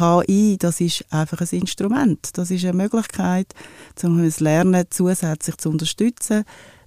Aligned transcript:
KI, 0.00 0.56
das 0.58 0.80
ist 0.80 1.04
einfach 1.10 1.42
ein 1.42 1.58
Instrument. 1.60 2.30
Das 2.38 2.50
ist 2.50 2.64
eine 2.64 2.72
Möglichkeit, 2.72 3.52
um 4.02 4.24
das 4.24 4.40
Lernen 4.40 4.86
zusätzlich 4.88 5.58
zu 5.58 5.68
unterstützen. 5.68 6.44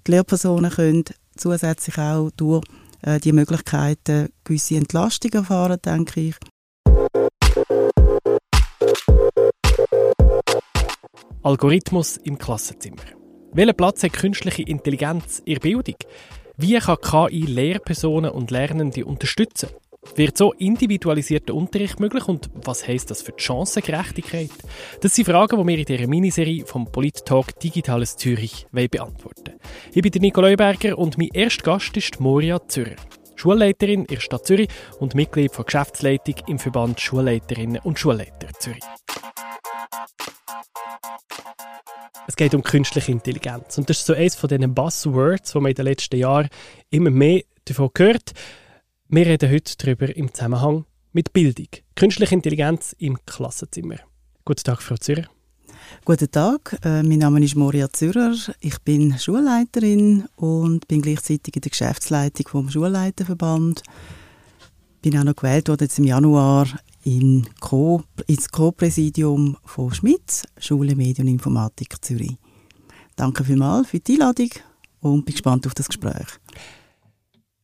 Die 0.07 0.11
Lehrpersonen 0.11 0.71
können 0.71 1.03
zusätzlich 1.37 1.99
auch 1.99 2.31
durch 2.35 2.63
äh, 3.03 3.19
die 3.19 3.31
Möglichkeiten 3.31 4.29
gewisse 4.43 4.77
Entlastung 4.77 5.31
erfahren, 5.31 5.77
denke 5.85 6.21
ich. 6.21 6.35
Algorithmus 11.43 12.17
im 12.17 12.39
Klassenzimmer. 12.39 13.03
Welchen 13.51 13.77
Platz 13.77 14.01
hat 14.01 14.13
künstliche 14.13 14.63
Intelligenz 14.63 15.37
in 15.45 15.53
der 15.53 15.61
Bildung? 15.61 15.97
Wie 16.57 16.79
kann 16.79 16.97
KI 16.99 17.41
Lehrpersonen 17.41 18.31
und 18.31 18.49
Lernende 18.49 19.05
unterstützen? 19.05 19.69
Wird 20.15 20.37
so 20.37 20.53
individualisierter 20.53 21.55
Unterricht 21.55 21.99
möglich 21.99 22.27
und 22.27 22.49
was 22.53 22.87
heißt 22.87 23.09
das 23.09 23.21
für 23.21 23.31
die 23.31 23.41
Chancengerechtigkeit? 23.41 24.51
Das 25.01 25.15
sind 25.15 25.25
Fragen, 25.25 25.59
die 25.59 25.67
wir 25.67 25.77
in 25.79 25.85
dieser 25.85 26.07
Miniserie 26.07 26.65
vom 26.65 26.91
Polit-Talk 26.91 27.59
Digitales 27.59 28.15
Zürich 28.17 28.67
beantworten 28.71 29.53
Ich 29.91 30.01
bin 30.01 30.11
der 30.11 30.21
Nico 30.21 30.41
Leuberger 30.41 30.97
und 30.97 31.17
mein 31.17 31.29
erster 31.33 31.63
Gast 31.63 31.97
ist 31.97 32.19
Moria 32.19 32.59
Zürcher. 32.67 32.95
Schulleiterin 33.35 34.01
in 34.01 34.07
der 34.07 34.19
Stadt 34.19 34.45
Zürich 34.45 34.69
und 34.99 35.15
Mitglied 35.15 35.51
der 35.57 35.65
Geschäftsleitung 35.65 36.35
im 36.47 36.59
Verband 36.59 37.01
Schulleiterinnen 37.01 37.81
und 37.83 37.97
Schulleiter 37.97 38.47
Zürich. 38.59 38.83
Es 42.27 42.35
geht 42.37 42.55
um 42.55 42.63
künstliche 42.63 43.11
Intelligenz. 43.11 43.77
Und 43.77 43.89
das 43.89 43.99
ist 43.99 44.05
so 44.05 44.13
eines 44.13 44.35
von 44.35 44.47
diesen 44.47 44.73
Buzzwords, 44.73 45.51
die 45.51 45.59
man 45.59 45.71
in 45.71 45.75
den 45.75 45.85
letzten 45.85 46.15
Jahren 46.15 46.49
immer 46.89 47.09
mehr 47.09 47.41
davon 47.65 47.89
gehört. 47.93 48.31
Wir 49.15 49.27
reden 49.27 49.51
heute 49.51 49.77
darüber 49.77 50.15
im 50.15 50.33
Zusammenhang 50.33 50.85
mit 51.11 51.33
Bildung. 51.33 51.67
Künstliche 51.95 52.33
Intelligenz 52.33 52.95
im 52.97 53.23
Klassenzimmer. 53.27 53.97
Guten 54.43 54.63
Tag, 54.63 54.81
Frau 54.81 54.97
Zürcher. 54.97 55.29
Guten 56.03 56.31
Tag, 56.31 56.79
äh, 56.83 57.03
mein 57.03 57.19
Name 57.19 57.45
ist 57.45 57.55
Moria 57.55 57.87
Zürcher. 57.93 58.33
Ich 58.59 58.79
bin 58.79 59.15
Schulleiterin 59.19 60.23
und 60.35 60.87
bin 60.87 61.03
gleichzeitig 61.03 61.55
in 61.55 61.61
der 61.61 61.69
Geschäftsleitung 61.69 62.47
vom 62.47 62.69
Schulleiterverband. 62.71 63.83
Bin 65.03 65.15
auch 65.19 65.23
noch 65.23 65.35
gewählt 65.35 65.69
worden 65.69 65.83
jetzt 65.83 65.99
im 65.99 66.05
Januar 66.05 66.67
in 67.03 67.47
Co 67.59 68.01
ins 68.25 68.49
Co-Präsidium 68.49 69.57
von 69.63 69.93
Schmitz, 69.93 70.41
Schule 70.57 70.95
Medien 70.95 71.27
und 71.27 71.33
Informatik 71.35 72.03
Zürich. 72.03 72.35
Danke 73.15 73.43
vielmals 73.43 73.89
für 73.89 73.99
die 73.99 74.13
Einladung 74.13 74.49
und 75.01 75.23
bin 75.23 75.33
gespannt 75.33 75.67
auf 75.67 75.75
das 75.75 75.85
Gespräch. 75.85 76.39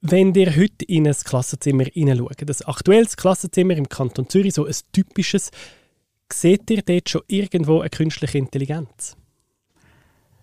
Wenn 0.02 0.34
ihr 0.34 0.56
heute 0.56 0.86
in 0.88 1.08
ein 1.08 1.14
Klassenzimmer 1.14 1.84
hineinschaut, 1.84 2.38
das 2.46 2.62
aktuelles 2.62 3.18
Klassenzimmer 3.18 3.76
im 3.76 3.90
Kanton 3.90 4.30
Zürich, 4.30 4.54
so 4.54 4.66
ein 4.66 4.74
typisches, 4.94 5.52
seht 6.32 6.70
ihr 6.72 6.82
dort 6.84 7.10
schon 7.10 7.22
irgendwo 7.28 7.82
eine 7.82 7.90
künstliche 7.90 8.38
Intelligenz? 8.38 9.18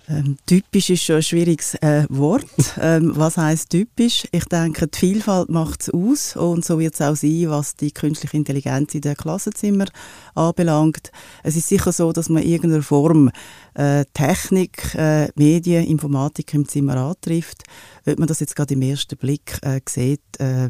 Ähm, 0.08 0.36
typisch 0.46 0.90
ist 0.90 1.02
schon 1.02 1.16
ein 1.16 1.22
schwieriges 1.22 1.74
äh, 1.76 2.04
Wort. 2.08 2.46
Ähm, 2.78 3.12
was 3.16 3.38
heißt 3.38 3.70
typisch? 3.70 4.28
Ich 4.32 4.44
denke, 4.44 4.86
die 4.86 4.98
Vielfalt 4.98 5.48
macht 5.48 5.80
es 5.80 5.90
aus 5.90 6.36
und 6.36 6.62
so 6.64 6.78
wird 6.78 6.92
es 6.92 7.00
auch 7.00 7.16
sein, 7.16 7.46
was 7.48 7.74
die 7.74 7.90
künstliche 7.90 8.36
Intelligenz 8.36 8.94
in 8.94 9.00
den 9.00 9.16
Klassenzimmer 9.16 9.86
anbelangt. 10.34 11.10
Es 11.42 11.56
ist 11.56 11.68
sicher 11.68 11.90
so, 11.90 12.12
dass 12.12 12.28
man 12.28 12.42
in 12.42 12.50
irgendeiner 12.50 12.82
Form 12.82 13.30
äh, 13.74 14.04
Technik, 14.12 14.94
äh, 14.94 15.28
Medien, 15.36 15.86
Informatik 15.86 16.52
im 16.52 16.68
Zimmer 16.68 16.96
antrifft. 16.96 17.62
Ob 18.06 18.18
man 18.18 18.28
das 18.28 18.40
jetzt 18.40 18.54
gerade 18.54 18.74
im 18.74 18.82
ersten 18.82 19.16
Blick 19.16 19.58
äh, 19.62 19.80
sieht, 19.88 20.20
äh, 20.38 20.68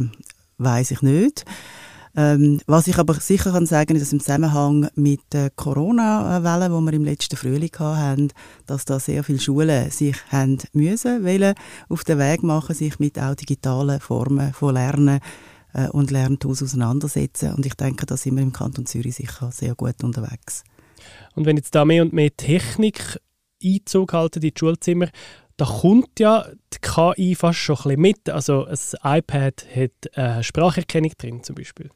weiß 0.59 0.93
ich 0.93 1.03
nicht. 1.03 1.45
Ähm, 2.19 2.61
was 2.67 2.87
ich 2.87 2.97
aber 2.97 3.13
sicher 3.15 3.53
kann 3.53 3.67
sagen, 3.67 3.95
ist, 3.95 4.01
dass 4.01 4.13
im 4.13 4.21
Zusammenhang 4.21 4.89
mit 4.95 5.21
der 5.33 5.51
Corona-Welle, 5.51 6.71
die 6.71 6.85
wir 6.87 6.93
im 6.95 7.05
letzten 7.05 7.37
Frühling 7.37 7.79
hatten, 7.79 8.29
dass 8.67 8.87
da 8.87 8.99
sehr 8.99 9.23
viele 9.23 9.39
Schulen 9.39 9.91
sich 9.91 10.17
haben 10.31 10.57
müssen, 10.73 11.25
wollen, 11.25 11.55
auf 11.91 12.05
den 12.05 12.19
Weg 12.19 12.43
machen, 12.43 12.75
sich 12.75 12.99
mit 12.99 13.19
auch 13.19 13.35
digitalen 13.35 14.01
Formen 14.01 14.55
von 14.55 14.75
Lernen 14.75 15.21
äh, 15.75 15.89
und 15.89 16.11
Lerntools 16.11 16.63
auseinandersetzen. 16.63 17.53
Und 17.53 17.67
ich 17.67 17.75
denke, 17.75 18.07
da 18.07 18.17
sind 18.17 18.37
wir 18.37 18.43
im 18.43 18.53
Kanton 18.53 18.87
Zürich 18.87 19.17
sicher 19.17 19.53
sehr 19.53 19.75
gut 19.75 20.03
unterwegs. 20.03 20.65
Und 21.35 21.45
wenn 21.45 21.59
jetzt 21.59 21.75
da 21.75 21.85
mehr 21.85 22.03
und 22.03 22.15
mehr 22.15 22.35
Technik 22.35 23.21
Einzug 23.63 24.15
halten 24.15 24.43
in 24.43 24.53
die 24.53 24.59
Schulzimmer, 24.59 25.09
da 25.59 25.67
kommt 25.67 26.19
ja 26.19 26.47
die 26.73 26.79
KI 26.81 27.35
fast 27.35 27.59
schon 27.59 27.77
ein 27.77 27.83
bisschen 27.83 28.01
mit. 28.01 28.31
Also 28.31 28.65
ein 28.65 29.19
iPad 29.19 29.67
hat 29.75 30.17
äh, 30.17 30.43
Spracherkennung 30.43 31.13
drin 31.19 31.43
zum 31.43 31.57
Beispiel. 31.57 31.91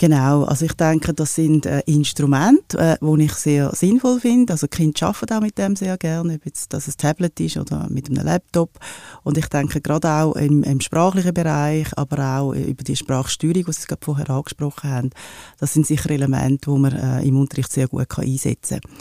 Genau, 0.00 0.44
also 0.44 0.64
ich 0.64 0.74
denke, 0.74 1.12
das 1.12 1.34
sind 1.34 1.66
äh, 1.66 1.80
Instrumente, 1.86 2.78
äh, 2.78 2.96
die 3.00 3.24
ich 3.24 3.32
sehr 3.32 3.74
sinnvoll 3.74 4.20
finde. 4.20 4.52
Also 4.52 4.68
Kinder 4.68 5.08
arbeiten 5.08 5.34
auch 5.34 5.40
mit 5.40 5.58
dem 5.58 5.74
sehr 5.74 5.98
gerne, 5.98 6.34
ob 6.34 6.46
jetzt 6.46 6.72
das 6.72 6.86
ein 6.86 6.94
Tablet 6.96 7.40
ist 7.40 7.56
oder 7.56 7.88
mit 7.90 8.08
einem 8.08 8.24
Laptop. 8.24 8.78
Und 9.24 9.38
ich 9.38 9.48
denke 9.48 9.80
gerade 9.80 10.08
auch 10.08 10.36
im, 10.36 10.62
im 10.62 10.80
sprachlichen 10.80 11.34
Bereich, 11.34 11.88
aber 11.96 12.38
auch 12.38 12.52
über 12.52 12.84
die 12.84 12.94
Sprachsteuerung, 12.94 13.64
die 13.64 13.72
Sie 13.72 13.88
gerade 13.88 14.04
vorher 14.04 14.30
angesprochen 14.30 14.88
haben, 14.88 15.10
das 15.58 15.72
sind 15.72 15.84
sicher 15.84 16.10
Elemente, 16.10 16.70
die 16.70 16.78
man 16.78 16.92
äh, 16.92 17.22
im 17.26 17.36
Unterricht 17.36 17.72
sehr 17.72 17.88
gut 17.88 18.08
kann 18.08 18.24
einsetzen 18.24 18.80
kann. 18.80 18.92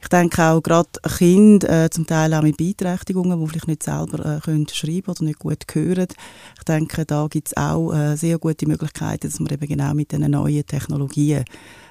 Ich 0.00 0.08
denke 0.08 0.42
auch 0.42 0.62
gerade 0.62 0.88
Kinder, 1.16 1.84
äh, 1.84 1.90
zum 1.90 2.06
Teil 2.06 2.32
auch 2.34 2.42
mit 2.42 2.56
Beeinträchtigungen, 2.56 3.40
die 3.40 3.48
vielleicht 3.48 3.68
nicht 3.68 3.82
selber 3.82 4.36
äh, 4.36 4.40
können 4.40 4.68
schreiben 4.68 5.10
oder 5.10 5.24
nicht 5.24 5.38
gut 5.38 5.64
hören. 5.72 6.08
Ich 6.56 6.64
denke, 6.64 7.04
da 7.04 7.26
gibt 7.28 7.48
es 7.48 7.56
auch 7.56 7.92
äh, 7.92 8.16
sehr 8.16 8.38
gute 8.38 8.66
Möglichkeiten, 8.66 9.28
dass 9.28 9.40
man 9.40 9.52
eben 9.52 9.66
genau 9.66 9.94
mit 9.94 10.12
diesen 10.12 10.30
neuen 10.30 10.66
Technologien 10.66 11.40
äh, 11.40 11.44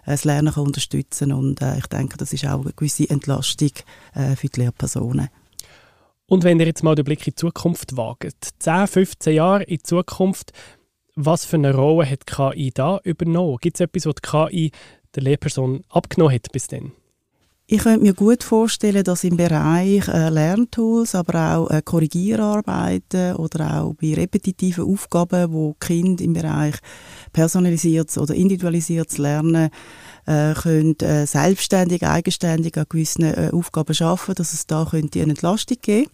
das 0.06 0.24
Lernen 0.24 0.54
kann 0.54 0.66
unterstützen 0.66 1.34
und 1.34 1.62
äh, 1.62 1.78
ich 1.78 1.88
denke, 1.88 2.18
das 2.18 2.32
ist 2.32 2.46
auch 2.46 2.62
eine 2.62 2.74
gewisse 2.74 3.10
Entlastung 3.10 3.72
äh, 4.14 4.36
für 4.36 4.48
die 4.48 4.62
Lehrpersonen. 4.62 5.30
Und 6.28 6.44
wenn 6.44 6.60
ihr 6.60 6.66
jetzt 6.66 6.84
mal 6.84 6.96
den 6.96 7.06
Blick 7.06 7.20
in 7.28 7.32
die 7.32 7.36
Zukunft 7.36 7.98
wagt, 7.98 8.50
10, 8.60 8.88
15 8.88 9.34
Jahre 9.34 9.64
in 9.64 9.84
Zukunft, 9.84 10.54
was 11.16 11.46
für 11.46 11.58
eine 11.58 11.74
Rolle 11.74 12.10
hat 12.10 12.22
die 12.28 12.34
KI 12.34 12.72
da 12.74 13.00
übernommen? 13.04 13.58
Gibt 13.62 13.78
es 13.78 13.82
etwas, 13.82 14.06
was 14.06 14.16
die 14.16 14.30
KI 14.30 14.72
der 15.16 15.24
Lehrperson 15.24 15.84
abgenommen 15.90 16.34
hat 16.34 16.52
bis 16.52 16.68
dann? 16.68 16.92
Ich 17.68 17.81
könnte 17.81 18.03
mir 18.03 18.14
gut 18.14 18.44
vorstellen, 18.44 19.03
dass 19.03 19.24
im 19.24 19.38
Bereich 19.38 20.08
äh, 20.08 20.30
Lerntools, 20.30 21.16
aber 21.16 21.56
auch 21.56 21.72
äh, 21.72 21.81
Korrigierarbeiten 21.84 23.36
oder 23.38 23.81
auch 23.81 23.96
bei 23.96 24.14
repetitiven 24.14 24.84
Aufgaben, 24.84 25.52
wo 25.52 25.74
Kind 25.80 26.22
im 26.22 26.34
Bereich 26.34 26.76
personalisiertes 27.34 28.20
oder 28.20 28.36
individualisiertes 28.36 29.18
Lernen 29.18 29.72
äh, 30.28 30.53
können 30.53 31.00
äh, 31.00 31.26
selbstständig, 31.26 32.06
eigenständig 32.06 32.78
an 32.78 32.86
gewissen 32.88 33.24
äh, 33.24 33.50
Aufgaben 33.52 33.96
schaffen, 33.96 34.36
dass 34.36 34.53
es 34.53 34.68
da 34.68 34.86
könnte 34.88 35.24
eine 35.24 35.32
Entlastung 35.32 35.78
geben. 35.82 36.12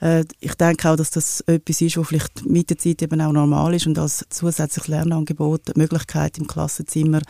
Äh, 0.00 0.24
ich 0.40 0.54
denke 0.54 0.88
auch, 0.88 0.96
dass 0.96 1.10
das 1.10 1.42
etwas 1.42 1.82
ist, 1.82 1.98
was 1.98 2.08
vielleicht 2.08 2.46
mit 2.46 2.70
der 2.70 2.78
Zeit 2.78 3.02
eben 3.02 3.20
auch 3.20 3.32
normal 3.32 3.74
ist 3.74 3.86
und 3.86 3.98
als 3.98 4.24
zusätzliches 4.30 4.88
Lernangebot 4.88 5.68
die 5.68 5.78
Möglichkeit 5.78 6.38
im 6.38 6.46
Klassenzimmer 6.46 7.20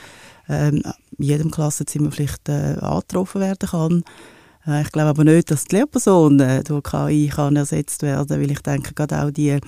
ähm, 0.48 0.82
in 1.18 1.24
jedem 1.24 1.50
Klassenzimmer 1.50 2.10
vielleicht 2.10 2.48
äh, 2.48 2.76
angetroffen 2.80 3.40
werden 3.40 3.68
kann. 3.68 4.04
Äh, 4.66 4.82
ich 4.82 4.92
glaube 4.92 5.10
aber 5.10 5.24
nicht, 5.24 5.50
dass 5.50 5.64
die 5.64 5.76
Lehrperson 5.76 6.40
äh, 6.40 6.62
durch 6.64 6.84
KI 6.84 7.30
kann 7.34 7.56
ersetzt 7.56 8.02
werden 8.02 8.40
weil 8.40 8.50
ich 8.50 8.60
denke, 8.60 8.94
gerade 8.94 9.22
auch 9.22 9.30
die 9.30 9.58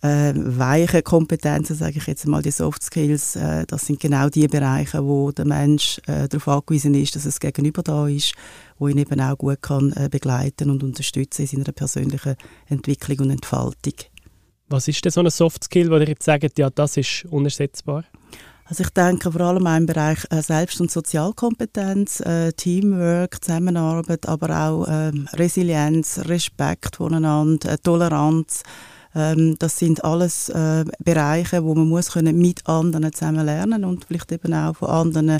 äh, 0.00 0.32
weichen 0.34 1.02
Kompetenzen, 1.02 1.74
sage 1.74 1.98
ich 1.98 2.06
jetzt 2.06 2.26
mal, 2.26 2.42
die 2.42 2.50
Soft 2.50 2.82
Skills, 2.82 3.36
äh, 3.36 3.66
das 3.66 3.86
sind 3.86 4.00
genau 4.00 4.28
die 4.28 4.46
Bereiche, 4.46 5.04
wo 5.04 5.32
der 5.32 5.44
Mensch 5.44 6.00
äh, 6.06 6.28
darauf 6.28 6.48
angewiesen 6.48 6.94
ist, 6.94 7.16
dass 7.16 7.24
es 7.24 7.40
Gegenüber 7.40 7.82
da 7.82 8.06
ist, 8.06 8.34
wo 8.78 8.88
ihn 8.88 8.98
eben 8.98 9.20
auch 9.20 9.36
gut 9.36 9.60
kann 9.60 9.92
äh, 9.92 10.08
begleiten 10.08 10.70
und 10.70 10.82
unterstützen 10.82 11.42
in 11.42 11.48
seiner 11.48 11.72
persönlichen 11.72 12.36
Entwicklung 12.66 13.18
und 13.20 13.30
Entfaltung. 13.30 13.94
Was 14.68 14.86
ist 14.86 15.04
denn 15.04 15.12
so 15.12 15.20
ein 15.20 15.30
Soft 15.30 15.64
Skill, 15.64 15.90
wo 15.90 15.96
ihr 15.96 16.08
jetzt 16.08 16.24
sagt, 16.24 16.58
ja, 16.58 16.70
das 16.70 16.96
ist 16.96 17.24
unersetzbar? 17.30 18.04
Also 18.70 18.82
ich 18.82 18.90
denke 18.90 19.32
vor 19.32 19.40
allem 19.40 19.66
im 19.66 19.86
Bereich 19.86 20.18
äh, 20.28 20.42
Selbst- 20.42 20.78
und 20.82 20.90
Sozialkompetenz, 20.90 22.20
äh, 22.20 22.52
Teamwork, 22.52 23.42
Zusammenarbeit, 23.42 24.28
aber 24.28 24.68
auch 24.68 24.86
ähm, 24.86 25.26
Resilienz, 25.32 26.20
Respekt 26.26 26.96
voneinander, 26.96 27.72
äh, 27.72 27.78
Toleranz. 27.78 28.62
Ähm, 29.14 29.56
das 29.58 29.78
sind 29.78 30.04
alles 30.04 30.50
äh, 30.50 30.84
Bereiche, 31.02 31.64
wo 31.64 31.74
man 31.74 31.88
muss 31.88 32.12
können 32.12 32.36
mit 32.36 32.66
anderen 32.68 33.10
zusammen 33.10 33.46
lernen 33.46 33.86
und 33.86 34.04
vielleicht 34.04 34.32
eben 34.32 34.52
auch 34.52 34.76
von 34.76 34.90
anderen 34.90 35.38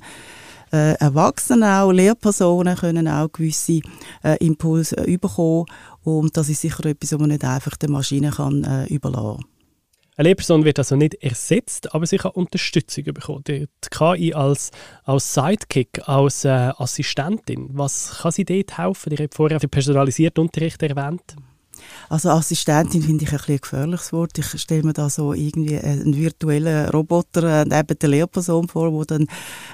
äh, 0.72 0.94
Erwachsenen, 0.94 1.64
auch 1.64 1.92
Lehrpersonen 1.92 2.76
können 2.76 3.08
auch 3.08 3.30
gewisse 3.30 3.80
äh, 4.24 4.38
Impulse 4.40 5.06
äh, 5.06 5.18
bekommen 5.18 5.66
und 6.02 6.34
das 6.34 6.48
ist 6.48 6.62
sicher 6.62 6.86
etwas, 6.86 7.12
was 7.12 7.20
man 7.20 7.28
nicht 7.28 7.44
einfach 7.44 7.76
der 7.76 7.90
Maschine 7.90 8.30
kann 8.30 8.64
äh, 8.64 8.86
überlassen 8.86 9.42
kann. 9.42 9.57
Eine 10.18 10.30
Lehrperson 10.30 10.64
wird 10.64 10.80
also 10.80 10.96
nicht 10.96 11.14
ersetzt, 11.22 11.94
aber 11.94 12.04
sie 12.04 12.16
kann 12.16 12.32
Unterstützung 12.32 13.04
bekommen. 13.04 13.44
Die 13.46 13.68
KI 13.88 14.34
als, 14.34 14.72
als 15.04 15.32
Sidekick, 15.32 16.08
als 16.08 16.44
äh, 16.44 16.72
Assistentin, 16.76 17.68
was 17.74 18.18
kann 18.20 18.32
sie 18.32 18.44
dort 18.44 18.76
helfen? 18.76 19.12
Ihr 19.12 19.18
habt 19.18 19.36
vorher 19.36 19.60
den 19.60 19.70
personalisierten 19.70 20.42
Unterricht 20.42 20.82
erwähnt. 20.82 21.36
Also 22.08 22.30
Assistentin 22.30 23.00
finde 23.00 23.26
ich 23.26 23.32
ein, 23.32 23.38
ein 23.46 23.60
gefährliches 23.60 24.12
Wort. 24.12 24.36
Ich 24.38 24.60
stelle 24.60 24.82
mir 24.82 24.92
da 24.92 25.08
so 25.08 25.34
irgendwie 25.34 25.78
einen 25.78 26.16
virtuellen 26.16 26.88
Roboter 26.88 27.64
neben 27.64 27.98
der 28.00 28.08
Lehrperson 28.08 28.66
vor, 28.66 28.90
der 28.90 29.18
dann 29.18 29.26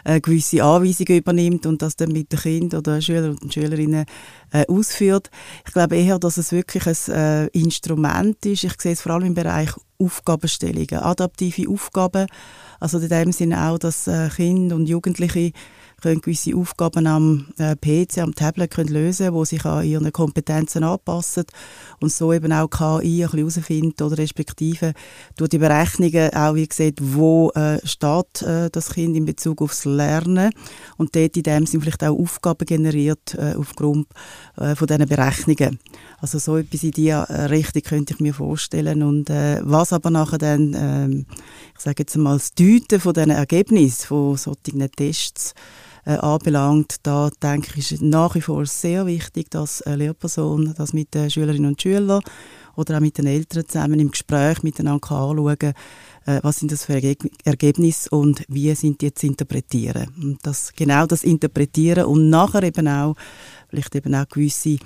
äh, 0.05 0.21
gewisse 0.21 0.63
Anweisungen 0.63 1.21
übernimmt 1.21 1.65
und 1.65 1.81
das 1.81 1.97
dann 1.97 2.13
mit 2.13 2.31
den 2.31 2.39
Kindern 2.39 2.81
oder 2.81 3.01
Schülern 3.01 3.39
und 3.41 3.55
Schülerinnen 3.55 4.05
äh, 4.53 4.67
ausführt. 4.67 5.31
Ich 5.67 5.73
glaube 5.73 5.97
eher, 5.97 6.19
dass 6.19 6.37
es 6.37 6.53
wirklich 6.53 6.87
ein 6.87 7.15
äh, 7.15 7.47
Instrument 7.59 8.45
ist. 8.45 8.65
Ich 8.65 8.79
sehe 8.79 8.93
es 8.93 9.01
vor 9.01 9.13
allem 9.13 9.29
im 9.29 9.35
Bereich 9.35 9.71
Aufgabenstellungen, 9.99 11.01
adaptive 11.03 11.69
Aufgaben. 11.69 12.27
Also 12.81 12.99
in 12.99 13.09
dem 13.09 13.33
Sinne 13.33 13.69
auch, 13.69 13.79
dass 13.79 14.07
äh, 14.07 14.29
Kinder 14.29 14.77
und 14.77 14.87
Jugendliche 14.87 15.53
können 16.05 16.21
gewisse 16.21 16.55
Aufgaben 16.55 17.07
am 17.07 17.47
äh, 17.59 17.75
PC, 17.77 18.19
am 18.19 18.35
Tablet 18.35 18.71
können 18.71 18.91
lösen 18.91 19.33
wo 19.33 19.45
sich 19.45 19.65
an 19.65 19.85
ihren 19.85 20.13
Kompetenzen 20.13 20.85
anpassen 20.85 21.45
und 22.01 22.13
so 22.13 22.33
eben 22.33 22.53
auch 22.53 22.69
KI 22.69 23.25
ein 23.25 23.31
herausfindet 23.31 24.03
oder 24.03 24.19
respektive 24.19 24.93
durch 25.37 25.51
die 25.51 25.59
Berechnungen 25.59 26.33
auch 26.35 26.55
wie 26.55 26.69
gesagt, 26.69 26.99
wo 27.01 27.51
äh, 27.53 27.79
steht 27.87 28.43
äh, 28.43 28.69
das 28.71 28.91
Kind 28.91 29.17
in 29.17 29.25
Bezug 29.25 29.63
aufs 29.63 29.87
Lernen 29.87 30.51
und 30.99 31.17
dort 31.17 31.37
in 31.37 31.43
dem 31.43 31.67
Sinne 31.67 31.83
vielleicht 31.83 32.05
auch 32.05 32.19
Aufgaben 32.19 32.67
generiert 32.67 33.35
äh, 33.35 33.55
aufgrund 33.57 34.07
äh, 34.57 34.75
von 34.75 34.87
diesen 34.87 35.09
Berechnungen. 35.09 35.79
Also 36.21 36.39
so 36.39 36.59
etwas 36.59 36.83
in 36.83 36.91
die 36.91 37.09
äh, 37.09 37.17
Richtung 37.17 37.83
könnte 37.83 38.15
ich 38.15 38.21
mir 38.21 38.35
vorstellen 38.35 39.03
und 39.03 39.31
was 39.31 39.93
aber 39.93 40.11
nachher 40.11 40.39
dann, 40.39 40.75
äh, 40.75 41.09
ich 41.75 41.81
sage 41.81 42.03
jetzt 42.03 42.17
mal, 42.17 42.35
das 42.35 42.55
Deuten 42.55 43.01
von 43.01 43.15
diesen 43.15 43.31
Ergebnissen 43.31 44.07
von 44.07 44.37
solchen 44.37 44.91
Tests 44.93 45.55
äh, 46.05 46.13
anbelangt, 46.13 46.97
da 47.03 47.31
denke 47.43 47.73
ich, 47.77 47.93
ist 47.93 48.03
nach 48.03 48.35
wie 48.35 48.41
vor 48.41 48.67
sehr 48.67 49.07
wichtig, 49.07 49.51
dass 49.51 49.83
eine 49.83 49.97
Lehrperson 49.97 50.75
das 50.77 50.93
mit 50.93 51.15
den 51.15 51.31
Schülerinnen 51.31 51.71
und 51.71 51.81
Schülern 51.83 52.23
oder 52.77 52.97
auch 52.97 53.01
mit 53.01 53.19
den 53.19 53.27
Eltern 53.27 53.67
zusammen 53.67 54.01
im 54.01 54.11
Gespräch 54.11 54.63
miteinander 54.63 55.11
anschauen 55.11 55.59
kann, 55.59 55.75
äh, 56.27 56.41
was 56.43 56.59
sind 56.59 56.73
das 56.73 56.85
für 56.85 57.01
Ergebnisse 57.45 58.11
und 58.11 58.45
wie 58.49 58.75
sind 58.75 59.01
die 59.01 59.15
zu 59.15 59.27
interpretieren. 59.27 60.09
Und 60.21 60.39
das, 60.43 60.73
genau 60.75 61.07
das 61.07 61.25
Interpretieren 61.25 62.07
und 62.07 62.31
nachher 62.31 62.63
eben 62.63 62.89
auch 62.89 63.15
vielleicht 63.69 63.95
eben 63.95 64.15
auch 64.15 64.29
gewisse 64.29 64.79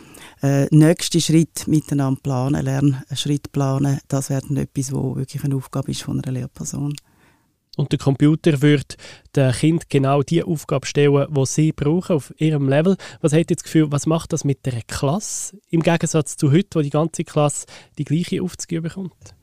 äh, 0.43 0.67
nächste 0.71 1.21
Schritte 1.21 1.69
miteinander 1.69 2.21
planen, 2.23 2.65
Lernschritt 2.65 3.53
planen, 3.53 3.99
das 4.09 4.31
wäre 4.31 4.43
dann 4.47 4.57
etwas, 4.57 4.93
wo 4.93 5.17
wirklich 5.17 5.45
eine 5.45 5.57
Aufgabe 5.57 5.91
ist 5.91 6.03
von 6.03 6.21
einer 6.21 6.33
Lehrperson. 6.33 6.95
Und 7.79 7.93
der 7.93 7.99
Computer 8.01 8.61
wird 8.61 8.97
dem 9.37 9.53
Kind 9.53 9.89
genau 9.89 10.23
die 10.23 10.43
Aufgabe 10.43 10.85
stellen, 10.85 11.29
die 11.33 11.47
sie 11.47 11.71
brauchen 11.71 12.17
auf 12.17 12.35
ihrem 12.37 12.69
Level. 12.69 12.97
Was 13.21 13.33
hat 13.33 13.51
jetzt 13.51 13.61
das 13.61 13.63
Gefühl, 13.63 13.93
was 13.93 14.05
macht 14.05 14.33
das 14.33 14.43
mit 14.43 14.67
der 14.67 14.83
Klasse 14.83 15.57
im 15.71 15.85
Gegensatz 15.85 16.37
zu 16.37 16.51
heute, 16.51 16.71
wo 16.75 16.83
die 16.83 16.91
ganze 16.91 17.23
Klasse 17.23 17.67
die 17.97 18.05
gleiche 18.05 18.43
Aufgabe 18.43 18.83
bekommt? 18.83 19.38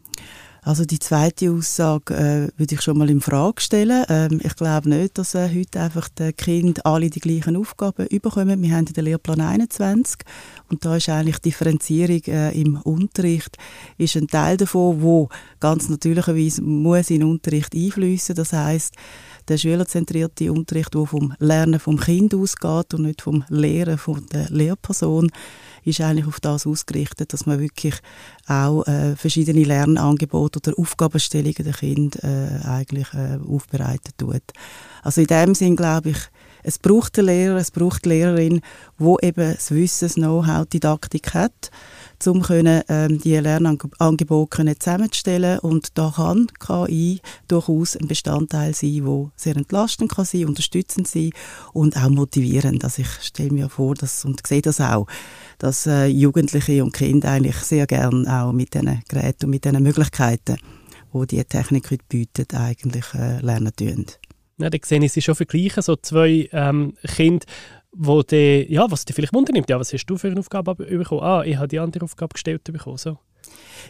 Also 0.66 0.84
die 0.84 0.98
zweite 0.98 1.52
Aussage 1.52 2.16
äh, 2.16 2.60
würde 2.60 2.74
ich 2.74 2.82
schon 2.82 2.98
mal 2.98 3.08
in 3.12 3.22
Frage 3.22 3.62
stellen. 3.62 4.04
Ähm, 4.10 4.42
ich 4.44 4.56
glaube 4.56 4.90
nicht, 4.90 5.16
dass 5.16 5.36
äh, 5.36 5.48
heute 5.48 5.80
einfach 5.80 6.10
die 6.10 6.34
Kinder 6.34 6.82
alle 6.88 7.12
die 7.12 7.20
gleichen 7.20 7.56
Aufgaben 7.56 8.08
überkommen. 8.08 8.64
Wir 8.64 8.76
haben 8.76 8.86
den 8.86 9.06
Lehrplan 9.06 9.42
21 9.42 10.22
und 10.72 10.84
da 10.84 10.96
ist 10.96 11.08
eigentlich 11.08 11.38
Differenzierung 11.38 12.22
äh, 12.26 12.60
im 12.60 12.78
Unterricht 12.82 13.58
ist 14.00 14.16
ein 14.16 14.28
Teil 14.28 14.58
davon, 14.58 15.04
wo 15.04 15.30
ganz 15.60 15.88
natürlicherweise 15.88 16.64
muss 16.64 17.12
in 17.12 17.20
den 17.20 17.30
Unterricht 17.30 17.76
einfließen. 17.76 18.34
Das 18.34 18.52
heißt 18.52 18.96
der 19.48 19.58
schülerzentrierte 19.60 20.52
Unterricht, 20.52 20.96
der 20.96 21.06
vom 21.06 21.36
Lernen 21.38 21.80
vom 21.80 22.00
Kind 22.00 22.34
ausgeht 22.34 22.96
und 22.96 23.04
nicht 23.04 23.22
vom 23.22 23.44
Lehren 23.50 24.00
von 24.00 24.26
der 24.34 24.50
Lehrperson 24.50 25.30
ist 25.86 26.02
eigentlich 26.02 26.28
auf 26.28 26.40
das 26.40 26.68
ausgerichtet, 26.68 27.32
dass 27.32 27.46
man 27.46 27.60
wirklich 27.60 27.96
auch 28.48 28.86
äh, 28.88 29.16
verschiedene 29.16 29.64
Lernangebote 29.64 30.60
oder 30.60 30.80
Aufgabenstellungen 30.80 31.64
der 31.64 31.74
Kinder 31.74 32.24
äh, 32.24 32.68
eigentlich 32.68 33.14
äh, 33.14 33.38
aufbereitet 33.48 34.18
tut. 34.18 34.44
Also 35.04 35.22
in 35.22 35.28
dem 35.28 35.56
Sinn 35.56 35.76
glaube 35.76 36.10
ich, 36.10 36.18
es 36.68 36.80
braucht 36.80 37.18
den 37.18 37.26
Lehrer, 37.26 37.58
es 37.58 37.70
braucht 37.70 38.06
die 38.06 38.10
Lehrerin, 38.10 38.62
wo 38.98 39.20
eben 39.20 39.54
das 39.54 39.70
Wissen, 39.70 40.06
das 40.06 40.16
Know-how, 40.16 40.66
die 40.66 40.80
Didaktik 40.80 41.34
hat 41.34 41.70
um 42.26 42.42
können, 42.42 42.82
ähm, 42.90 43.20
die 43.20 43.36
Lernangebote 43.36 44.80
zusammenzustellen. 44.80 45.60
Und 45.60 45.98
da 45.98 46.12
kann 46.16 46.48
KI 46.60 47.20
durchaus 47.48 47.96
ein 47.96 48.08
Bestandteil 48.08 48.74
sein, 48.74 49.04
der 49.06 49.32
sehr 49.36 49.56
entlastend 49.56 50.12
kann 50.12 50.26
sein, 50.26 50.46
unterstützend 50.46 51.08
sein 51.08 51.32
und 51.74 51.98
auch 51.98 52.10
motivierend. 52.10 52.84
Also 52.84 53.04
ich 53.04 53.10
stelle 53.22 53.52
mir 53.52 53.70
vor 53.70 53.94
dass, 53.94 54.26
und 54.26 54.46
sehe 54.48 54.62
das 54.62 54.82
auch, 54.82 55.06
dass 55.60 55.86
äh, 55.86 56.08
Jugendliche 56.08 56.84
und 56.84 56.94
Kinder 56.94 57.30
eigentlich 57.30 57.58
sehr 57.58 57.86
gerne 57.86 58.26
auch 58.42 58.54
mit 58.54 58.74
diesen 58.74 59.04
Geräten 59.08 59.46
und 59.46 59.52
mit 59.52 59.66
diesen 59.66 59.84
Möglichkeiten, 59.84 60.58
die 61.14 61.28
die 61.28 61.44
Technik 61.44 61.92
heute 61.92 62.06
bietet, 62.10 62.56
eigentlich 62.56 63.06
äh, 63.14 63.40
lernen 63.42 63.76
tun. 63.76 64.08
Ja, 64.58 64.70
da 64.70 64.78
sehe 64.82 65.04
ich 65.04 65.12
sie 65.12 65.22
schon 65.22 65.36
vergleichen, 65.36 65.84
so 65.84 65.98
zwei 65.98 66.48
ähm, 66.54 66.94
Kinder, 67.16 67.46
wo 67.92 68.24
die, 68.24 68.66
ja, 68.70 68.90
was 68.90 69.04
dich 69.04 69.16
vielleicht 69.16 69.34
wundernimmt, 69.34 69.70
ja, 69.70 69.80
was 69.80 69.92
hast 69.92 70.06
du 70.06 70.18
für 70.18 70.28
eine 70.28 70.40
Aufgabe 70.40 70.76
bekommen? 70.76 71.24
Ah, 71.24 71.44
ich 71.44 71.58
habe 71.58 71.68
die 71.68 71.80
andere 71.80 72.06
Aufgabe 72.06 72.34
gestellt 72.34 72.64
bekommen, 72.64 72.98
so. 72.98 73.18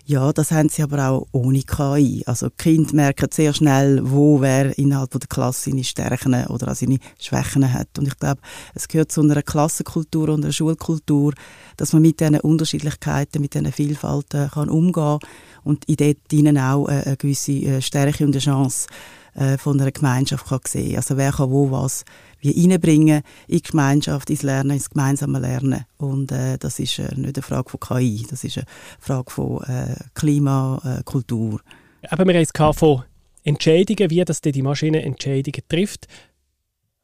Ja, 0.06 0.34
das 0.34 0.52
haben 0.52 0.70
sie 0.70 0.84
aber 0.84 1.10
auch 1.10 1.28
ohne 1.32 1.62
KI. 1.62 2.24
Also 2.26 2.50
die 2.50 2.56
Kinder 2.58 2.94
merken 2.94 3.30
sehr 3.32 3.54
schnell, 3.54 4.02
wo 4.04 4.42
wer 4.42 4.78
innerhalb 4.78 5.12
der 5.12 5.22
Klasse 5.22 5.70
seine 5.70 5.84
Stärken 5.84 6.46
oder 6.48 6.70
auch 6.72 6.76
seine 6.76 7.00
Schwächen 7.20 7.72
hat. 7.72 7.98
Und 7.98 8.08
ich 8.08 8.18
glaube, 8.18 8.42
es 8.74 8.88
gehört 8.88 9.12
zu 9.12 9.22
einer 9.22 9.42
Klassenkultur 9.42 10.30
und 10.30 10.44
einer 10.44 10.52
Schulkultur, 10.52 11.34
dass 11.78 11.94
man 11.94 12.02
mit 12.02 12.20
diesen 12.20 12.40
Unterschiedlichkeiten, 12.40 13.42
mit 13.42 13.54
diesen 13.54 13.72
Vielfalten 13.72 14.50
kann 14.50 14.70
umgehen 14.70 15.20
und 15.64 15.86
in 15.86 16.16
ihnen 16.32 16.58
auch 16.58 16.88
eine 16.88 17.16
gewisse 17.16 17.54
äh, 17.54 17.82
Stärke 17.82 18.26
und 18.26 18.34
eine 18.34 18.42
Chance 18.42 18.88
äh, 19.36 19.58
von 19.58 19.80
einer 19.80 19.92
Gemeinschaft 19.92 20.48
kann 20.48 20.60
sehen. 20.66 20.98
Also 20.98 21.18
wer 21.18 21.32
kann 21.32 21.52
wo 21.52 21.70
was 21.72 22.04
wie 22.40 22.68
reinbringen 22.68 23.22
in 23.48 23.58
die 23.58 23.62
Gemeinschaft, 23.62 24.30
ins 24.30 24.44
Lernen, 24.44 24.72
ins 24.72 24.90
gemeinsame 24.90 25.40
Lernen. 25.40 25.86
Und 25.98 26.32
äh, 26.32 26.58
das 26.58 26.80
ist 26.80 27.00
äh, 27.00 27.14
nicht 27.16 27.38
eine 27.38 27.44
Frage 27.44 27.70
von 27.70 27.80
KI, 27.80 28.26
das 28.30 28.44
ist 28.44 28.58
eine 28.58 28.66
Frage 29.00 29.32
von 29.32 29.64
äh, 29.64 29.96
Klima, 30.14 30.82
äh, 30.84 31.04
Kultur. 31.04 31.62
Aber 32.10 32.26
wir 32.26 32.34
haben 32.34 32.44
es 32.44 32.78
von 32.78 33.04
Entscheidungen, 33.44 34.10
wie 34.10 34.24
das 34.24 34.42
die 34.42 34.62
Maschine 34.62 35.04
Entscheidungen 35.04 35.62
trifft. 35.68 36.08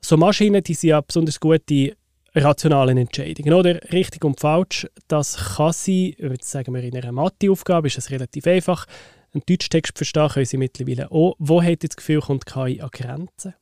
So 0.01 0.17
Maschinen, 0.17 0.63
die 0.63 0.73
sind 0.73 0.89
ja 0.89 1.01
besonders 1.01 1.39
gute 1.39 1.95
rationalen 2.33 2.97
Entscheidungen, 2.97 3.53
oder? 3.53 3.79
Richtig 3.91 4.23
und 4.23 4.39
falsch, 4.39 4.87
das 5.07 5.55
kann 5.57 5.73
jetzt 5.85 6.49
sagen 6.49 6.73
wir 6.73 6.83
in 6.83 6.95
einer 6.95 7.11
Matheaufgabe 7.11 7.87
ist 7.87 7.97
es 7.97 8.09
relativ 8.09 8.47
einfach. 8.47 8.85
Einen 9.33 9.43
Deutschtext 9.47 9.97
verstehen 9.97 10.29
können 10.29 10.45
sie 10.45 10.57
mittlerweile 10.57 11.11
auch. 11.11 11.35
Wo 11.39 11.61
hat 11.61 11.83
das 11.83 11.95
Gefühl, 11.95 12.19
kommt 12.19 12.45
KI 12.45 12.81
an 12.81 12.89
Grenzen? 12.91 13.53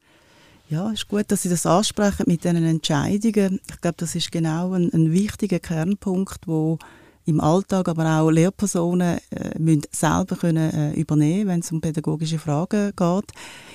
Ja, 0.69 0.88
es 0.88 1.00
ist 1.00 1.07
gut, 1.07 1.25
dass 1.30 1.42
Sie 1.42 1.50
das 1.50 1.66
ansprechen 1.66 2.25
mit 2.27 2.44
diesen 2.44 2.63
Entscheidungen. 2.63 3.60
Ich 3.69 3.81
glaube, 3.81 3.97
das 3.97 4.14
ist 4.14 4.31
genau 4.31 4.73
ein, 4.73 4.92
ein 4.94 5.11
wichtiger 5.11 5.59
Kernpunkt, 5.59 6.47
wo 6.47 6.78
im 7.26 7.40
Alltag, 7.40 7.88
aber 7.88 8.19
auch 8.19 8.30
Lehrpersonen 8.30 9.19
äh, 9.30 9.57
müssen 9.57 9.83
selber 9.92 10.35
können, 10.35 10.71
äh, 10.71 10.94
übernehmen 10.94 11.47
wenn 11.47 11.59
es 11.59 11.71
um 11.71 11.81
pädagogische 11.81 12.40
Fragen 12.40 12.92
geht. 12.95 13.31